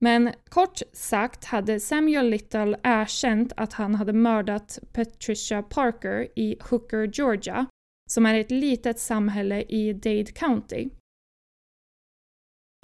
Men 0.00 0.32
kort 0.48 0.82
sagt 0.92 1.44
hade 1.44 1.80
Samuel 1.80 2.30
Little 2.30 2.76
erkänt 2.82 3.52
att 3.56 3.72
han 3.72 3.94
hade 3.94 4.12
mördat 4.12 4.78
Patricia 4.92 5.62
Parker 5.62 6.28
i 6.36 6.56
Hooker, 6.70 7.10
Georgia, 7.12 7.66
som 8.10 8.26
är 8.26 8.40
ett 8.40 8.50
litet 8.50 8.98
samhälle 8.98 9.62
i 9.62 9.92
Dade 9.92 10.32
County. 10.32 10.88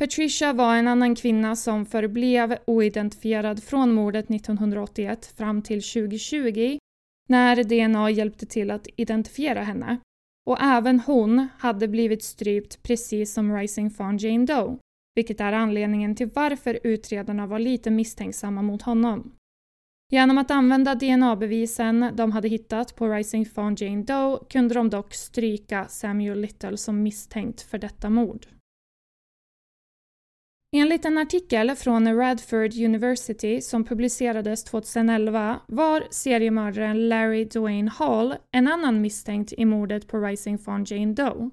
Patricia 0.03 0.53
var 0.53 0.77
en 0.77 0.89
annan 0.89 1.15
kvinna 1.15 1.57
som 1.57 1.87
förblev 1.87 2.57
oidentifierad 2.67 3.63
från 3.63 3.93
mordet 3.93 4.31
1981 4.31 5.27
fram 5.37 5.63
till 5.63 5.83
2020 5.83 6.79
när 7.29 7.65
DNA 7.65 8.11
hjälpte 8.11 8.47
till 8.47 8.71
att 8.71 8.87
identifiera 8.97 9.63
henne. 9.63 9.97
Och 10.47 10.63
även 10.63 11.01
hon 11.01 11.49
hade 11.59 11.89
blivit 11.89 12.23
strypt 12.23 12.83
precis 12.83 13.35
som 13.35 13.57
Rising 13.57 13.91
Fawn 13.91 14.19
Jane 14.19 14.47
Doe, 14.47 14.79
vilket 15.15 15.41
är 15.41 15.53
anledningen 15.53 16.17
till 16.17 16.31
varför 16.35 16.79
utredarna 16.85 17.47
var 17.47 17.59
lite 17.59 17.91
misstänksamma 17.91 18.63
mot 18.63 18.83
honom. 18.83 19.33
Genom 20.11 20.39
att 20.39 20.51
använda 20.51 20.95
DNA-bevisen 20.95 22.11
de 22.15 22.33
hade 22.33 22.49
hittat 22.49 22.97
på 22.97 23.09
Rising 23.09 23.47
Fawn 23.47 23.77
Jane 23.79 24.03
Doe 24.03 24.39
kunde 24.51 24.75
de 24.75 24.91
dock 24.91 25.15
stryka 25.15 25.89
Samuel 25.89 26.41
Little 26.41 26.77
som 26.77 27.03
misstänkt 27.03 27.61
för 27.61 27.79
detta 27.79 28.11
mord. 28.11 28.47
Enligt 30.77 31.05
en 31.05 31.19
artikel 31.19 31.77
från 31.77 32.17
Radford 32.17 32.75
University 32.75 33.61
som 33.61 33.85
publicerades 33.85 34.65
2011 34.65 35.61
var 35.67 36.05
seriemördaren 36.11 37.09
Larry 37.09 37.45
Dwayne 37.45 37.91
Hall 37.91 38.35
en 38.53 38.69
annan 38.69 39.01
misstänkt 39.01 39.53
i 39.53 39.65
mordet 39.65 40.09
på 40.09 40.19
Rising 40.19 40.59
Fawn 40.59 40.85
Jane 40.85 41.15
Doe. 41.15 41.51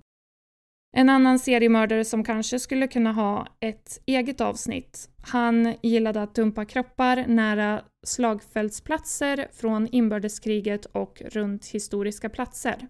En 0.98 1.10
annan 1.10 1.40
seriemördare 1.40 2.06
som 2.06 2.24
kanske 2.24 2.60
skulle 2.60 2.88
kunna 2.88 3.12
ha 3.12 3.48
ett 3.60 4.02
eget 4.06 4.42
avsnitt. 4.42 5.10
Han 5.22 5.76
gillade 5.82 6.22
att 6.22 6.36
dumpa 6.36 6.66
kroppar 6.66 7.26
nära 7.28 7.82
slagfältsplatser 8.06 9.48
från 9.54 9.88
inbördeskriget 9.92 10.86
och 10.86 11.22
runt 11.26 11.66
historiska 11.66 12.30
platser. 12.30 12.88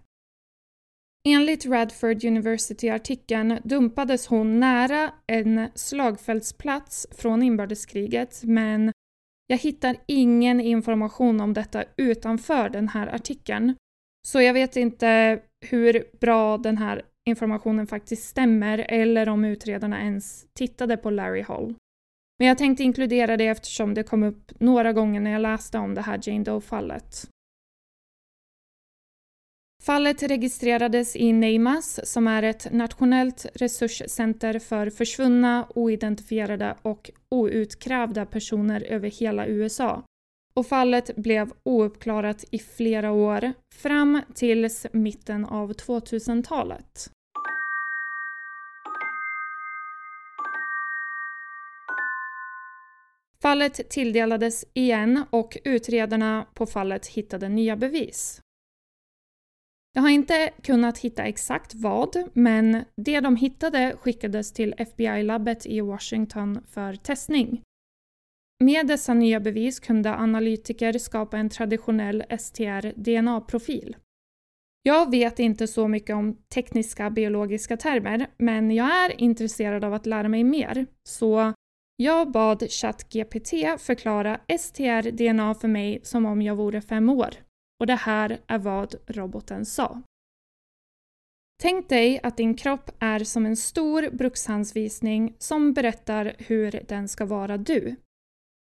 Enligt 1.28 1.66
Radford 1.66 2.24
University-artikeln 2.24 3.60
dumpades 3.64 4.28
hon 4.28 4.60
nära 4.60 5.14
en 5.28 5.68
slagfältsplats 5.76 7.08
från 7.12 7.44
inbördeskriget 7.44 8.42
men 8.44 8.92
jag 9.48 9.58
hittar 9.58 9.98
ingen 10.06 10.62
information 10.62 11.42
om 11.42 11.54
detta 11.54 11.84
utanför 11.98 12.70
den 12.70 12.88
här 12.88 13.08
artikeln. 13.08 13.76
Så 14.28 14.42
jag 14.42 14.54
vet 14.54 14.76
inte 14.76 15.40
hur 15.66 16.18
bra 16.20 16.58
den 16.58 16.78
här 16.78 17.02
informationen 17.26 17.88
faktiskt 17.88 18.30
stämmer 18.30 18.86
eller 18.90 19.30
om 19.30 19.46
utredarna 19.46 20.02
ens 20.02 20.46
tittade 20.54 20.98
på 20.98 21.10
Larry 21.10 21.42
Hall. 21.42 21.76
Men 22.40 22.48
jag 22.48 22.58
tänkte 22.58 22.84
inkludera 22.84 23.38
det 23.38 23.48
eftersom 23.48 23.94
det 23.94 24.04
kom 24.04 24.24
upp 24.24 24.52
några 24.60 24.94
gånger 24.94 25.20
när 25.20 25.32
jag 25.32 25.42
läste 25.42 25.78
om 25.78 25.94
det 25.94 26.02
här 26.02 26.20
Jane 26.24 26.44
Doe-fallet. 26.44 27.30
Fallet 29.84 30.24
registrerades 30.24 31.16
i 31.16 31.34
Neimas 31.34 32.00
som 32.04 32.28
är 32.28 32.44
ett 32.44 32.72
nationellt 32.72 33.46
resurscenter 33.54 34.60
för 34.60 34.90
försvunna, 34.90 35.68
oidentifierade 35.76 36.76
och 36.82 37.12
outkrävda 37.30 38.26
personer 38.26 38.82
över 38.82 39.10
hela 39.10 39.48
USA. 39.48 40.04
Och 40.54 40.68
fallet 40.68 41.16
blev 41.16 41.52
ouppklarat 41.64 42.46
i 42.52 42.60
flera 42.60 43.12
år, 43.12 43.54
fram 43.76 44.22
tills 44.36 44.86
mitten 44.92 45.46
av 45.46 45.74
2000-talet. 45.74 47.12
Fallet 53.42 53.90
tilldelades 53.90 54.66
igen 54.74 55.24
och 55.30 55.58
utredarna 55.64 56.46
på 56.54 56.66
fallet 56.66 57.08
hittade 57.08 57.50
nya 57.50 57.76
bevis. 57.76 58.42
Jag 60.00 60.04
har 60.04 60.10
inte 60.10 60.50
kunnat 60.62 60.98
hitta 60.98 61.24
exakt 61.24 61.76
vad, 61.76 62.30
men 62.34 62.86
det 62.96 63.20
de 63.20 63.36
hittade 63.36 63.96
skickades 64.00 64.54
till 64.54 64.76
FBI-labbet 64.78 65.66
i 65.66 65.82
Washington 65.82 66.60
för 66.68 66.96
testning. 66.96 67.62
Med 68.64 68.88
dessa 68.88 69.14
nya 69.14 69.40
bevis 69.40 69.80
kunde 69.80 70.16
analytiker 70.16 70.98
skapa 70.98 71.38
en 71.38 71.50
traditionell 71.50 72.24
STR-DNA-profil. 72.30 73.96
Jag 74.84 75.12
vet 75.12 75.40
inte 75.40 75.68
så 75.68 75.88
mycket 75.88 76.16
om 76.16 76.38
tekniska 76.54 77.10
biologiska 77.10 77.78
termer, 77.78 78.28
men 78.38 78.72
jag 78.72 79.06
är 79.06 79.22
intresserad 79.22 79.84
av 79.84 79.94
att 79.94 80.06
lära 80.06 80.30
mig 80.30 80.44
mer, 80.44 80.86
så 81.04 81.54
jag 81.96 82.32
bad 82.32 82.72
ChatGPT 82.72 83.50
förklara 83.78 84.40
STR-DNA 84.60 85.56
för 85.56 85.68
mig 85.68 86.00
som 86.04 86.26
om 86.26 86.42
jag 86.42 86.56
vore 86.56 86.82
fem 86.82 87.10
år. 87.10 87.49
Och 87.80 87.88
det 87.88 87.96
här 87.96 88.40
är 88.48 88.58
vad 88.58 88.96
roboten 89.08 89.66
sa. 89.66 90.02
Tänk 91.62 91.90
dig 91.90 92.20
att 92.24 92.38
din 92.38 92.56
kropp 92.56 92.92
är 93.00 93.20
som 93.20 93.46
en 93.46 93.56
stor 93.56 94.10
brukshandsvisning 94.12 95.36
som 95.40 95.74
berättar 95.74 96.36
hur 96.38 96.84
den 96.88 97.08
ska 97.08 97.26
vara 97.26 97.58
du. 97.58 97.96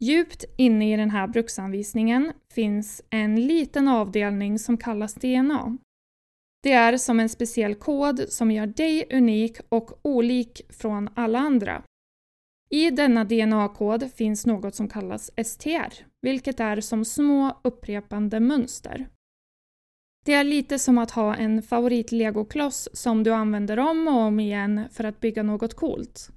Djupt 0.01 0.45
inne 0.57 0.93
i 0.93 0.97
den 0.97 1.11
här 1.11 1.27
bruksanvisningen 1.27 2.33
finns 2.55 3.03
en 3.11 3.47
liten 3.47 3.89
avdelning 3.89 4.59
som 4.59 4.77
kallas 4.77 5.15
DNA. 5.15 5.79
Det 6.63 6.73
är 6.73 6.97
som 6.97 7.21
en 7.21 7.29
speciell 7.29 7.75
kod 7.75 8.29
som 8.29 8.51
gör 8.51 8.67
dig 8.67 9.07
unik 9.13 9.57
och 9.69 9.99
olik 10.03 10.61
från 10.69 11.09
alla 11.15 11.39
andra. 11.39 11.83
I 12.71 12.91
denna 12.91 13.25
DNA-kod 13.25 14.13
finns 14.13 14.47
något 14.47 14.75
som 14.75 14.89
kallas 14.89 15.31
STR, 15.45 15.93
vilket 16.25 16.61
är 16.61 16.81
som 16.81 17.05
små 17.05 17.61
upprepande 17.65 18.41
mönster. 18.41 19.09
Det 20.25 20.35
är 20.35 20.45
lite 20.45 20.79
som 20.79 20.99
att 20.99 21.11
ha 21.11 21.37
en 21.37 21.63
favorit-legokloss 21.63 22.89
som 22.93 23.23
du 23.23 23.33
använder 23.33 23.79
om 23.79 24.09
och 24.09 24.15
om 24.15 24.41
igen 24.41 24.89
för 24.93 25.05
att 25.05 25.21
bygga 25.21 25.43
något 25.43 25.75
coolt. 25.75 26.29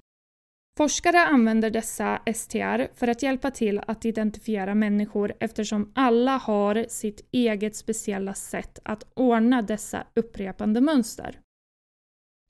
Forskare 0.76 1.18
använder 1.18 1.70
dessa 1.70 2.20
STR 2.34 2.94
för 2.94 3.08
att 3.08 3.22
hjälpa 3.22 3.50
till 3.50 3.80
att 3.86 4.04
identifiera 4.04 4.74
människor 4.74 5.32
eftersom 5.40 5.92
alla 5.94 6.36
har 6.36 6.86
sitt 6.88 7.28
eget 7.32 7.76
speciella 7.76 8.34
sätt 8.34 8.78
att 8.82 9.04
ordna 9.14 9.62
dessa 9.62 10.06
upprepande 10.14 10.80
mönster. 10.80 11.40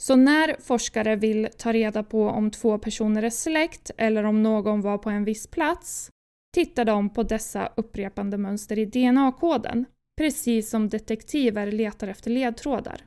Så 0.02 0.16
när 0.16 0.56
forskare 0.60 1.16
vill 1.16 1.48
ta 1.58 1.72
reda 1.72 2.02
på 2.02 2.28
om 2.28 2.50
två 2.50 2.78
personer 2.78 3.22
är 3.22 3.30
släkt 3.30 3.90
eller 3.96 4.24
om 4.24 4.42
någon 4.42 4.80
var 4.80 4.98
på 4.98 5.10
en 5.10 5.24
viss 5.24 5.46
plats 5.46 6.10
tittar 6.58 6.84
de 6.84 7.10
på 7.10 7.22
dessa 7.22 7.72
upprepande 7.76 8.38
mönster 8.38 8.78
i 8.78 8.84
DNA-koden, 8.84 9.84
precis 10.16 10.70
som 10.70 10.88
detektiver 10.88 11.72
letar 11.72 12.08
efter 12.08 12.30
ledtrådar. 12.30 13.04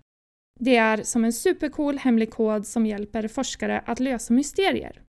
Det 0.59 0.75
är 0.75 1.03
som 1.03 1.25
en 1.25 1.33
supercool 1.33 1.97
hemlig 1.97 2.31
kod 2.31 2.67
som 2.67 2.85
hjälper 2.85 3.27
forskare 3.27 3.83
att 3.85 3.99
lösa 3.99 4.33
mysterier. 4.33 5.01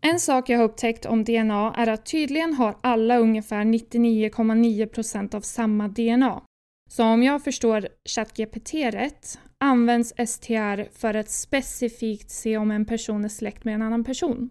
En 0.00 0.20
sak 0.20 0.48
jag 0.48 0.58
har 0.58 0.64
upptäckt 0.64 1.06
om 1.06 1.24
DNA 1.24 1.74
är 1.76 1.86
att 1.86 2.06
tydligen 2.06 2.54
har 2.54 2.76
alla 2.80 3.18
ungefär 3.18 3.64
99,9% 3.64 5.34
av 5.34 5.40
samma 5.40 5.88
DNA. 5.88 6.42
Så 6.90 7.04
om 7.04 7.22
jag 7.22 7.44
förstår 7.44 7.88
ChatGPT 8.08 8.74
rätt 8.74 9.38
används 9.58 10.14
STR 10.26 10.98
för 10.98 11.14
att 11.14 11.30
specifikt 11.30 12.30
se 12.30 12.56
om 12.56 12.70
en 12.70 12.84
person 12.84 13.24
är 13.24 13.28
släkt 13.28 13.64
med 13.64 13.74
en 13.74 13.82
annan 13.82 14.04
person. 14.04 14.50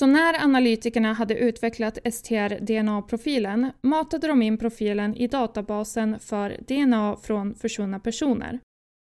Så 0.00 0.06
när 0.06 0.44
analytikerna 0.44 1.12
hade 1.12 1.34
utvecklat 1.34 1.98
STR-DNA-profilen 2.04 3.72
matade 3.82 4.26
de 4.26 4.42
in 4.42 4.58
profilen 4.58 5.16
i 5.16 5.26
databasen 5.26 6.18
för 6.18 6.56
DNA 6.68 7.16
från 7.16 7.54
försvunna 7.54 8.00
personer. 8.00 8.60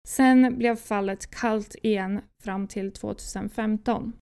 Sen 0.09 0.59
blev 0.59 0.77
fallet 0.77 1.31
kallt 1.31 1.77
igen 1.83 2.21
fram 2.45 2.69
till 2.69 2.93
2015. 2.93 4.13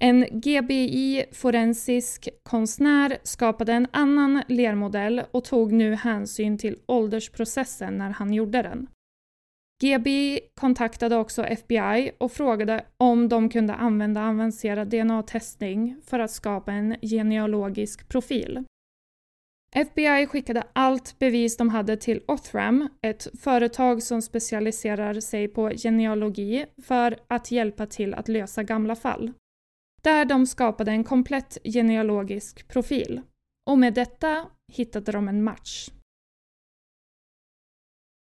En 0.00 0.24
GBI-forensisk 0.30 2.28
konstnär 2.42 3.18
skapade 3.22 3.72
en 3.72 3.86
annan 3.90 4.42
lermodell 4.48 5.22
och 5.30 5.44
tog 5.44 5.72
nu 5.72 5.94
hänsyn 5.94 6.58
till 6.58 6.78
åldersprocessen 6.86 7.98
när 7.98 8.10
han 8.10 8.32
gjorde 8.32 8.62
den. 8.62 8.86
GBI 9.82 10.40
kontaktade 10.54 11.16
också 11.16 11.44
FBI 11.44 12.10
och 12.18 12.32
frågade 12.32 12.84
om 12.96 13.28
de 13.28 13.48
kunde 13.48 13.74
använda 13.74 14.28
avancerad 14.28 14.88
DNA-testning 14.88 15.96
för 16.06 16.18
att 16.18 16.30
skapa 16.30 16.72
en 16.72 16.96
genealogisk 17.02 18.08
profil. 18.08 18.64
FBI 19.74 20.26
skickade 20.26 20.62
allt 20.72 21.18
bevis 21.18 21.56
de 21.56 21.68
hade 21.68 21.96
till 21.96 22.22
Othram, 22.28 22.88
ett 23.02 23.26
företag 23.40 24.02
som 24.02 24.22
specialiserar 24.22 25.20
sig 25.20 25.48
på 25.48 25.70
genealogi, 25.70 26.66
för 26.82 27.18
att 27.28 27.50
hjälpa 27.50 27.86
till 27.86 28.14
att 28.14 28.28
lösa 28.28 28.62
gamla 28.62 28.96
fall 28.96 29.32
där 30.02 30.24
de 30.24 30.46
skapade 30.46 30.90
en 30.90 31.04
komplett 31.04 31.58
genealogisk 31.64 32.68
profil. 32.68 33.20
Och 33.70 33.78
med 33.78 33.94
detta 33.94 34.46
hittade 34.72 35.12
de 35.12 35.28
en 35.28 35.44
match. 35.44 35.90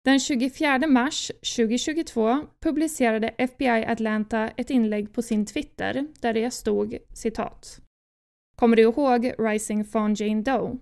Den 0.06 0.20
24 0.20 0.86
mars 0.86 1.32
2022 1.56 2.46
publicerade 2.60 3.28
FBI 3.28 3.84
Atlanta 3.86 4.48
ett 4.48 4.70
inlägg 4.70 5.12
på 5.12 5.22
sin 5.22 5.46
Twitter 5.46 6.06
där 6.20 6.34
det 6.34 6.50
stod 6.50 6.98
citat. 7.14 7.80
Kommer 8.56 8.76
du 8.76 8.82
ihåg 8.82 9.32
Rising 9.38 9.84
Fawn 9.84 10.14
Jane 10.14 10.42
Doe? 10.42 10.78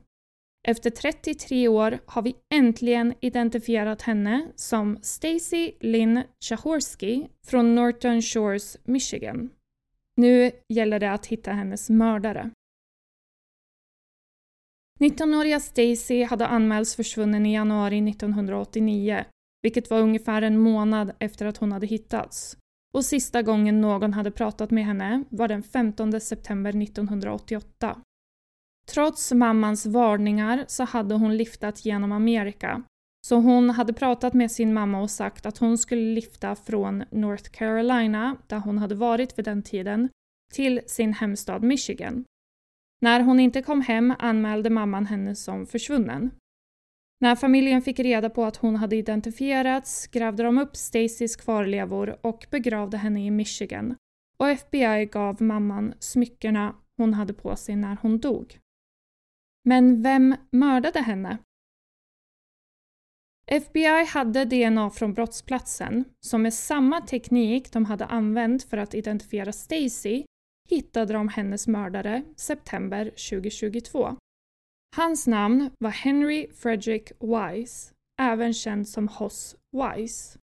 Efter 0.69 0.91
33 0.91 1.69
år 1.69 1.99
har 2.07 2.23
vi 2.23 2.35
äntligen 2.55 3.15
identifierat 3.21 4.03
henne 4.03 4.49
som 4.57 4.99
Stacy 5.03 5.73
Lynn 5.81 6.23
Chahorski 6.41 7.29
från 7.47 7.75
Norton 7.75 8.23
Shores, 8.23 8.77
Michigan. 8.85 9.51
Nu 10.17 10.51
gäller 10.69 11.01
det 11.01 11.13
att 11.13 11.27
hitta 11.27 11.53
hennes 11.53 11.91
mördare. 11.91 12.51
19-åriga 15.01 15.61
Stacy 15.61 16.25
hade 16.25 16.47
anmälts 16.47 16.97
försvunnen 16.97 17.47
i 17.47 17.55
januari 17.55 18.11
1989, 18.11 19.25
vilket 19.63 19.91
var 19.91 20.01
ungefär 20.01 20.43
en 20.43 20.59
månad 20.59 21.13
efter 21.19 21.47
att 21.47 21.57
hon 21.57 21.73
hade 21.73 21.87
hittats. 21.87 22.57
Och 22.95 23.05
sista 23.05 23.43
gången 23.43 23.81
någon 23.81 24.13
hade 24.13 24.31
pratat 24.31 24.71
med 24.71 24.85
henne 24.85 25.25
var 25.29 25.49
den 25.49 25.63
15 25.63 26.21
september 26.21 26.83
1988. 26.83 27.97
Trots 28.87 29.33
mammans 29.33 29.87
varningar 29.87 30.65
så 30.69 30.85
hade 30.85 31.15
hon 31.15 31.37
liftat 31.37 31.85
genom 31.85 32.13
Amerika. 32.13 32.83
Så 33.27 33.37
hon 33.37 33.71
hade 33.71 33.93
pratat 33.93 34.35
med 34.35 34.51
sin 34.51 34.75
mamma 34.75 35.01
och 35.01 35.11
sagt 35.11 35.47
att 35.47 35.59
hon 35.59 35.79
skulle 35.79 36.15
lifta 36.15 36.57
från 36.57 37.05
North 37.11 37.51
Carolina, 37.51 38.37
där 38.47 38.59
hon 38.59 38.79
hade 38.79 38.95
varit 38.95 39.39
vid 39.39 39.45
den 39.45 39.63
tiden, 39.63 40.09
till 40.53 40.81
sin 40.87 41.13
hemstad 41.13 41.63
Michigan. 41.63 42.25
När 43.05 43.21
hon 43.21 43.41
inte 43.41 43.63
kom 43.63 43.81
hem 43.81 44.15
anmälde 44.19 44.71
mamman 44.71 45.07
henne 45.07 45.37
som 45.37 45.67
försvunnen. 45.67 46.31
När 47.21 47.37
familjen 47.37 47.83
fick 47.83 47.99
reda 47.99 48.31
på 48.31 48.45
att 48.45 48.57
hon 48.57 48.77
hade 48.77 48.97
identifierats 48.97 50.07
grävde 50.07 50.43
de 50.43 50.59
upp 50.59 50.77
Stacys 50.77 51.37
kvarlevor 51.37 52.27
och 52.27 52.47
begravde 52.51 52.97
henne 52.97 53.27
i 53.27 53.31
Michigan 53.31 53.97
och 54.37 54.49
FBI 54.49 55.09
gav 55.13 55.43
mamman 55.43 55.95
smyckena 55.99 56.75
hon 56.97 57.15
hade 57.15 57.35
på 57.35 57.57
sig 57.57 57.77
när 57.77 57.99
hon 58.03 58.19
dog. 58.19 58.59
Men 59.65 60.03
vem 60.03 60.37
mördade 60.51 61.01
henne? 61.01 61.39
FBI 63.47 64.05
hade 64.05 64.45
DNA 64.45 64.91
från 64.91 65.15
brottsplatsen, 65.15 66.05
som 66.21 66.43
med 66.43 66.55
samma 66.55 67.01
teknik 67.01 67.73
de 67.73 67.85
hade 67.85 68.07
använt 68.07 68.63
för 68.63 68.77
att 68.77 68.95
identifiera 68.95 69.53
Stacy 69.53 70.25
hittade 70.71 71.13
de 71.13 71.29
hennes 71.29 71.67
mördare 71.67 72.23
september 72.37 73.05
2022. 73.05 74.17
Hans 74.97 75.27
namn 75.27 75.71
var 75.79 75.91
Henry 75.91 76.49
Frederick 76.53 77.13
Wise, 77.21 77.93
även 78.21 78.55
känd 78.55 78.89
som 78.89 79.09
Hoss 79.09 79.57
Wise. 79.73 80.39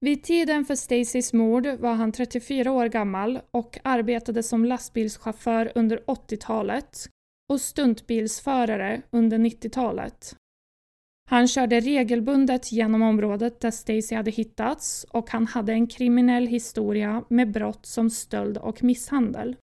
Vid 0.00 0.22
tiden 0.22 0.64
för 0.64 0.74
Stacys 0.74 1.32
mord 1.32 1.66
var 1.66 1.94
han 1.94 2.12
34 2.12 2.72
år 2.72 2.86
gammal 2.86 3.40
och 3.50 3.78
arbetade 3.82 4.42
som 4.42 4.64
lastbilschaufför 4.64 5.72
under 5.74 5.98
80-talet 5.98 7.08
och 7.48 7.60
stuntbilsförare 7.60 9.02
under 9.10 9.38
90-talet. 9.38 10.36
Han 11.26 11.48
körde 11.48 11.80
regelbundet 11.80 12.72
genom 12.72 13.02
området 13.02 13.60
där 13.60 13.70
Stacy 13.70 14.14
hade 14.14 14.30
hittats 14.30 15.06
och 15.10 15.30
han 15.30 15.46
hade 15.46 15.72
en 15.72 15.86
kriminell 15.86 16.46
historia 16.46 17.24
med 17.28 17.52
brott 17.52 17.86
som 17.86 18.10
stöld 18.10 18.58
och 18.58 18.84
misshandel. 18.84 19.56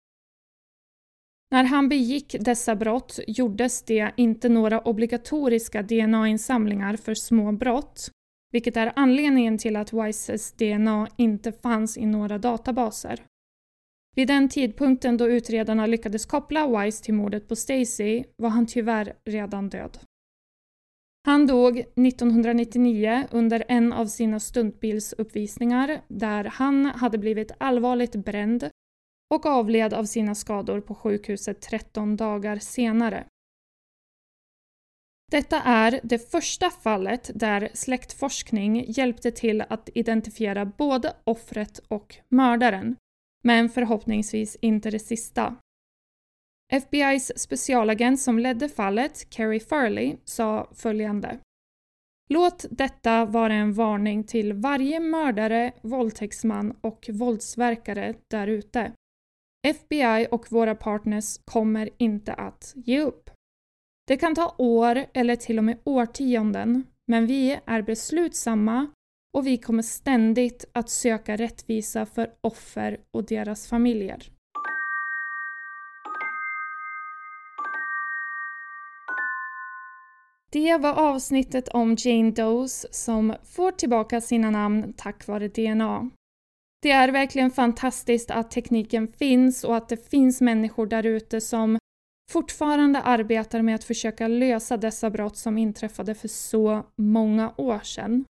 När 1.52 1.64
han 1.64 1.90
begick 1.90 2.36
dessa 2.40 2.76
brott 2.76 3.20
gjordes 3.28 3.84
det 3.84 4.12
inte 4.18 4.50
några 4.50 4.82
obligatoriska 4.82 5.82
DNA-insamlingar 5.82 6.96
för 6.96 7.14
små 7.14 7.52
brott, 7.52 8.12
vilket 8.52 8.78
är 8.78 8.94
anledningen 8.96 9.58
till 9.58 9.76
att 9.76 9.94
Wises 9.94 10.52
DNA 10.52 11.08
inte 11.18 11.52
fanns 11.52 11.98
i 11.98 12.06
några 12.06 12.38
databaser. 12.38 13.26
Vid 14.16 14.28
den 14.28 14.50
tidpunkten 14.50 15.18
då 15.18 15.30
utredarna 15.30 15.86
lyckades 15.86 16.26
koppla 16.26 16.84
Wise 16.84 17.04
till 17.04 17.14
mordet 17.14 17.48
på 17.48 17.56
Stacy 17.56 18.24
var 18.38 18.50
han 18.50 18.66
tyvärr 18.66 19.14
redan 19.26 19.70
död. 19.70 20.00
Han 21.24 21.48
dog 21.48 21.80
1999 21.80 23.28
under 23.32 23.64
en 23.68 23.94
av 23.94 24.06
sina 24.06 24.40
stuntbilsuppvisningar 24.40 26.02
där 26.08 26.44
han 26.44 26.86
hade 26.86 27.18
blivit 27.18 27.52
allvarligt 27.58 28.16
bränd 28.16 28.70
och 29.34 29.46
avled 29.46 29.94
av 29.94 30.06
sina 30.06 30.36
skador 30.36 30.82
på 30.82 30.96
sjukhuset 30.96 31.62
13 31.62 32.16
dagar 32.16 32.60
senare. 32.60 33.26
Detta 35.32 35.62
är 35.62 36.00
det 36.04 36.32
första 36.32 36.70
fallet 36.70 37.32
där 37.36 37.70
släktforskning 37.74 38.86
hjälpte 38.88 39.32
till 39.32 39.62
att 39.62 39.90
identifiera 39.94 40.66
både 40.66 41.14
offret 41.24 41.80
och 41.88 42.16
mördaren, 42.30 42.96
men 43.44 43.70
förhoppningsvis 43.70 44.56
inte 44.62 44.90
det 44.90 45.00
sista. 45.00 45.56
FBIs 46.72 47.32
specialagent 47.36 48.20
som 48.20 48.40
ledde 48.40 48.70
fallet, 48.70 49.28
Kerry 49.30 49.60
Farley, 49.60 50.18
sa 50.26 50.70
följande. 50.76 51.40
Låt 52.30 52.66
detta 52.70 53.26
vara 53.26 53.54
en 53.54 53.74
varning 53.74 54.24
till 54.24 54.54
varje 54.54 55.00
mördare, 55.00 55.74
våldtäktsman 55.82 56.78
och 56.82 57.10
våldsverkare 57.14 58.14
därute. 58.28 58.92
FBI 59.68 60.28
och 60.32 60.52
våra 60.52 60.76
partners 60.76 61.38
kommer 61.46 61.90
inte 61.98 62.34
att 62.34 62.74
ge 62.76 63.02
upp. 63.02 63.30
Det 64.08 64.18
kan 64.18 64.36
ta 64.36 64.56
år 64.58 65.06
eller 65.14 65.36
till 65.36 65.58
och 65.58 65.64
med 65.64 65.78
årtionden, 65.84 66.84
men 67.08 67.28
vi 67.28 67.60
är 67.66 67.82
beslutsamma 67.82 68.88
och 69.38 69.48
vi 69.48 69.58
kommer 69.58 69.84
ständigt 69.84 70.66
att 70.74 70.90
söka 70.90 71.36
rättvisa 71.36 72.06
för 72.06 72.34
offer 72.42 73.00
och 73.14 73.26
deras 73.26 73.68
familjer. 73.68 74.32
Det 80.52 80.78
var 80.78 80.94
avsnittet 80.94 81.68
om 81.68 81.96
Jane 82.00 82.32
Does 82.32 82.86
som 82.94 83.36
får 83.44 83.72
tillbaka 83.72 84.22
sina 84.22 84.52
namn 84.52 84.94
tack 84.98 85.28
vare 85.28 85.48
DNA. 85.48 86.10
Det 86.82 86.92
är 86.92 87.12
verkligen 87.12 87.52
fantastiskt 87.52 88.32
att 88.32 88.52
tekniken 88.52 89.08
finns 89.08 89.64
och 89.64 89.76
att 89.78 89.90
det 89.90 90.10
finns 90.10 90.42
människor 90.42 90.86
därute 90.86 91.42
som 91.42 91.78
fortfarande 92.32 93.02
arbetar 93.02 93.62
med 93.62 93.76
att 93.76 93.84
försöka 93.84 94.28
lösa 94.28 94.78
dessa 94.78 95.10
brott 95.10 95.38
som 95.38 95.58
inträffade 95.58 96.16
för 96.16 96.28
så 96.28 96.86
många 96.98 97.54
år 97.58 97.80
sedan. 97.80 98.26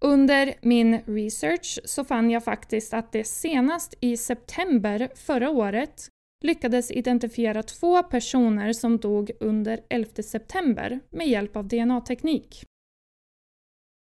Under 0.00 0.54
min 0.62 1.00
research 1.06 1.78
så 1.84 2.04
fann 2.04 2.30
jag 2.30 2.44
faktiskt 2.44 2.94
att 2.94 3.12
det 3.12 3.24
senast 3.24 3.94
i 4.00 4.16
september 4.16 5.08
förra 5.14 5.50
året 5.50 6.08
lyckades 6.44 6.90
identifiera 6.90 7.62
två 7.62 8.02
personer 8.02 8.72
som 8.72 8.98
dog 8.98 9.30
under 9.40 9.80
11 9.88 10.10
september 10.22 11.00
med 11.10 11.28
hjälp 11.28 11.56
av 11.56 11.68
DNA-teknik. 11.68 12.64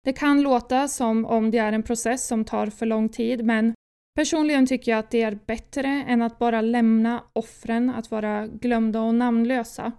Det 0.05 0.13
kan 0.13 0.43
låta 0.43 0.89
som 0.89 1.25
om 1.25 1.51
det 1.51 1.59
är 1.59 1.73
en 1.73 1.83
process 1.83 2.27
som 2.27 2.45
tar 2.45 2.67
för 2.67 2.87
lång 2.87 3.09
tid 3.09 3.45
men 3.45 3.75
personligen 4.15 4.67
tycker 4.67 4.93
jag 4.93 4.99
att 4.99 5.11
det 5.11 5.23
är 5.23 5.39
bättre 5.47 5.89
än 5.89 6.23
att 6.23 6.39
bara 6.39 6.61
lämna 6.61 7.25
offren 7.33 7.91
att 7.91 8.11
vara 8.11 8.47
glömda 8.47 9.01
och 9.01 9.15
namnlösa. 9.15 9.93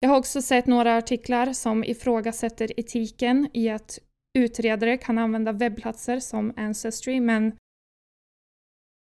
Jag 0.00 0.08
har 0.08 0.18
också 0.18 0.42
sett 0.42 0.66
några 0.66 0.96
artiklar 0.96 1.52
som 1.52 1.84
ifrågasätter 1.84 2.80
etiken 2.80 3.48
i 3.52 3.70
att 3.70 3.98
utredare 4.38 4.96
kan 4.96 5.18
använda 5.18 5.52
webbplatser 5.52 6.20
som 6.20 6.52
Ancestry 6.56 7.20
men 7.20 7.56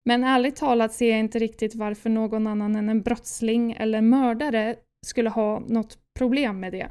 men 0.04 0.24
ärligt 0.24 0.56
talat 0.56 0.92
ser 0.92 1.10
jag 1.10 1.18
inte 1.18 1.38
riktigt 1.38 1.74
varför 1.74 2.10
någon 2.10 2.46
annan 2.46 2.76
än 2.76 2.88
en 2.88 3.02
brottsling 3.02 3.72
eller 3.72 4.00
mördare 4.00 4.76
skulle 5.06 5.30
ha 5.30 5.60
något 5.60 5.98
problem 6.18 6.60
med 6.60 6.72
det. 6.72 6.88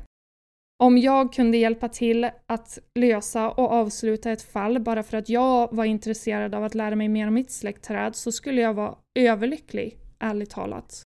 Om 0.84 0.98
jag 0.98 1.34
kunde 1.34 1.58
hjälpa 1.58 1.90
till 1.90 2.30
att 2.46 2.80
lösa 3.00 3.50
och 3.50 3.72
avsluta 3.72 4.32
ett 4.32 4.42
fall 4.42 4.80
bara 4.80 5.04
för 5.04 5.18
att 5.18 5.30
jag 5.30 5.74
var 5.76 5.86
intresserad 5.86 6.56
av 6.56 6.64
att 6.64 6.76
lära 6.76 6.96
mig 6.96 7.08
mer 7.08 7.28
om 7.28 7.34
mitt 7.34 7.52
släktträd 7.52 8.16
så 8.16 8.32
skulle 8.32 8.62
jag 8.62 8.74
vara 8.74 8.96
överlycklig, 9.20 9.98
ärligt 10.20 10.50
talat. 10.50 11.04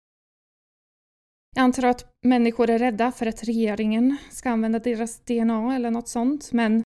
Jag 1.56 1.62
antar 1.62 1.82
att 1.82 2.12
människor 2.26 2.70
är 2.70 2.78
rädda 2.78 3.12
för 3.12 3.26
att 3.26 3.44
regeringen 3.44 4.16
ska 4.30 4.50
använda 4.50 4.78
deras 4.78 5.20
DNA 5.20 5.74
eller 5.74 5.90
något 5.90 6.08
sånt, 6.08 6.52
men 6.52 6.82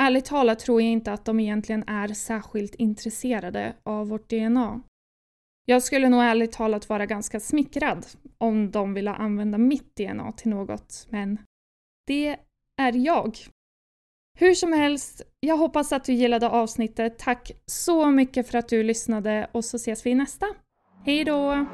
ärligt 0.00 0.24
talat 0.24 0.58
tror 0.58 0.82
jag 0.82 0.90
inte 0.90 1.12
att 1.12 1.24
de 1.24 1.40
egentligen 1.40 1.88
är 1.88 2.08
särskilt 2.08 2.74
intresserade 2.74 3.74
av 3.82 4.08
vårt 4.08 4.30
DNA. 4.30 4.80
Jag 5.66 5.82
skulle 5.82 6.08
nog 6.08 6.22
ärligt 6.22 6.52
talat 6.52 6.88
vara 6.88 7.06
ganska 7.06 7.40
smickrad 7.40 8.06
om 8.38 8.70
de 8.70 8.94
ville 8.94 9.10
använda 9.10 9.58
mitt 9.58 9.96
DNA 9.96 10.32
till 10.32 10.50
något, 10.50 11.06
men 11.10 11.38
det 12.06 12.36
är 12.80 12.92
jag. 12.92 13.38
Hur 14.38 14.54
som 14.54 14.72
helst, 14.72 15.22
jag 15.40 15.56
hoppas 15.56 15.92
att 15.92 16.04
du 16.04 16.12
gillade 16.12 16.48
avsnittet. 16.48 17.18
Tack 17.18 17.52
så 17.66 18.10
mycket 18.10 18.50
för 18.50 18.58
att 18.58 18.68
du 18.68 18.82
lyssnade 18.82 19.50
och 19.52 19.64
så 19.64 19.76
ses 19.76 20.06
vi 20.06 20.10
i 20.10 20.14
nästa. 20.14 20.46
Hej 21.04 21.24
då! 21.24 21.66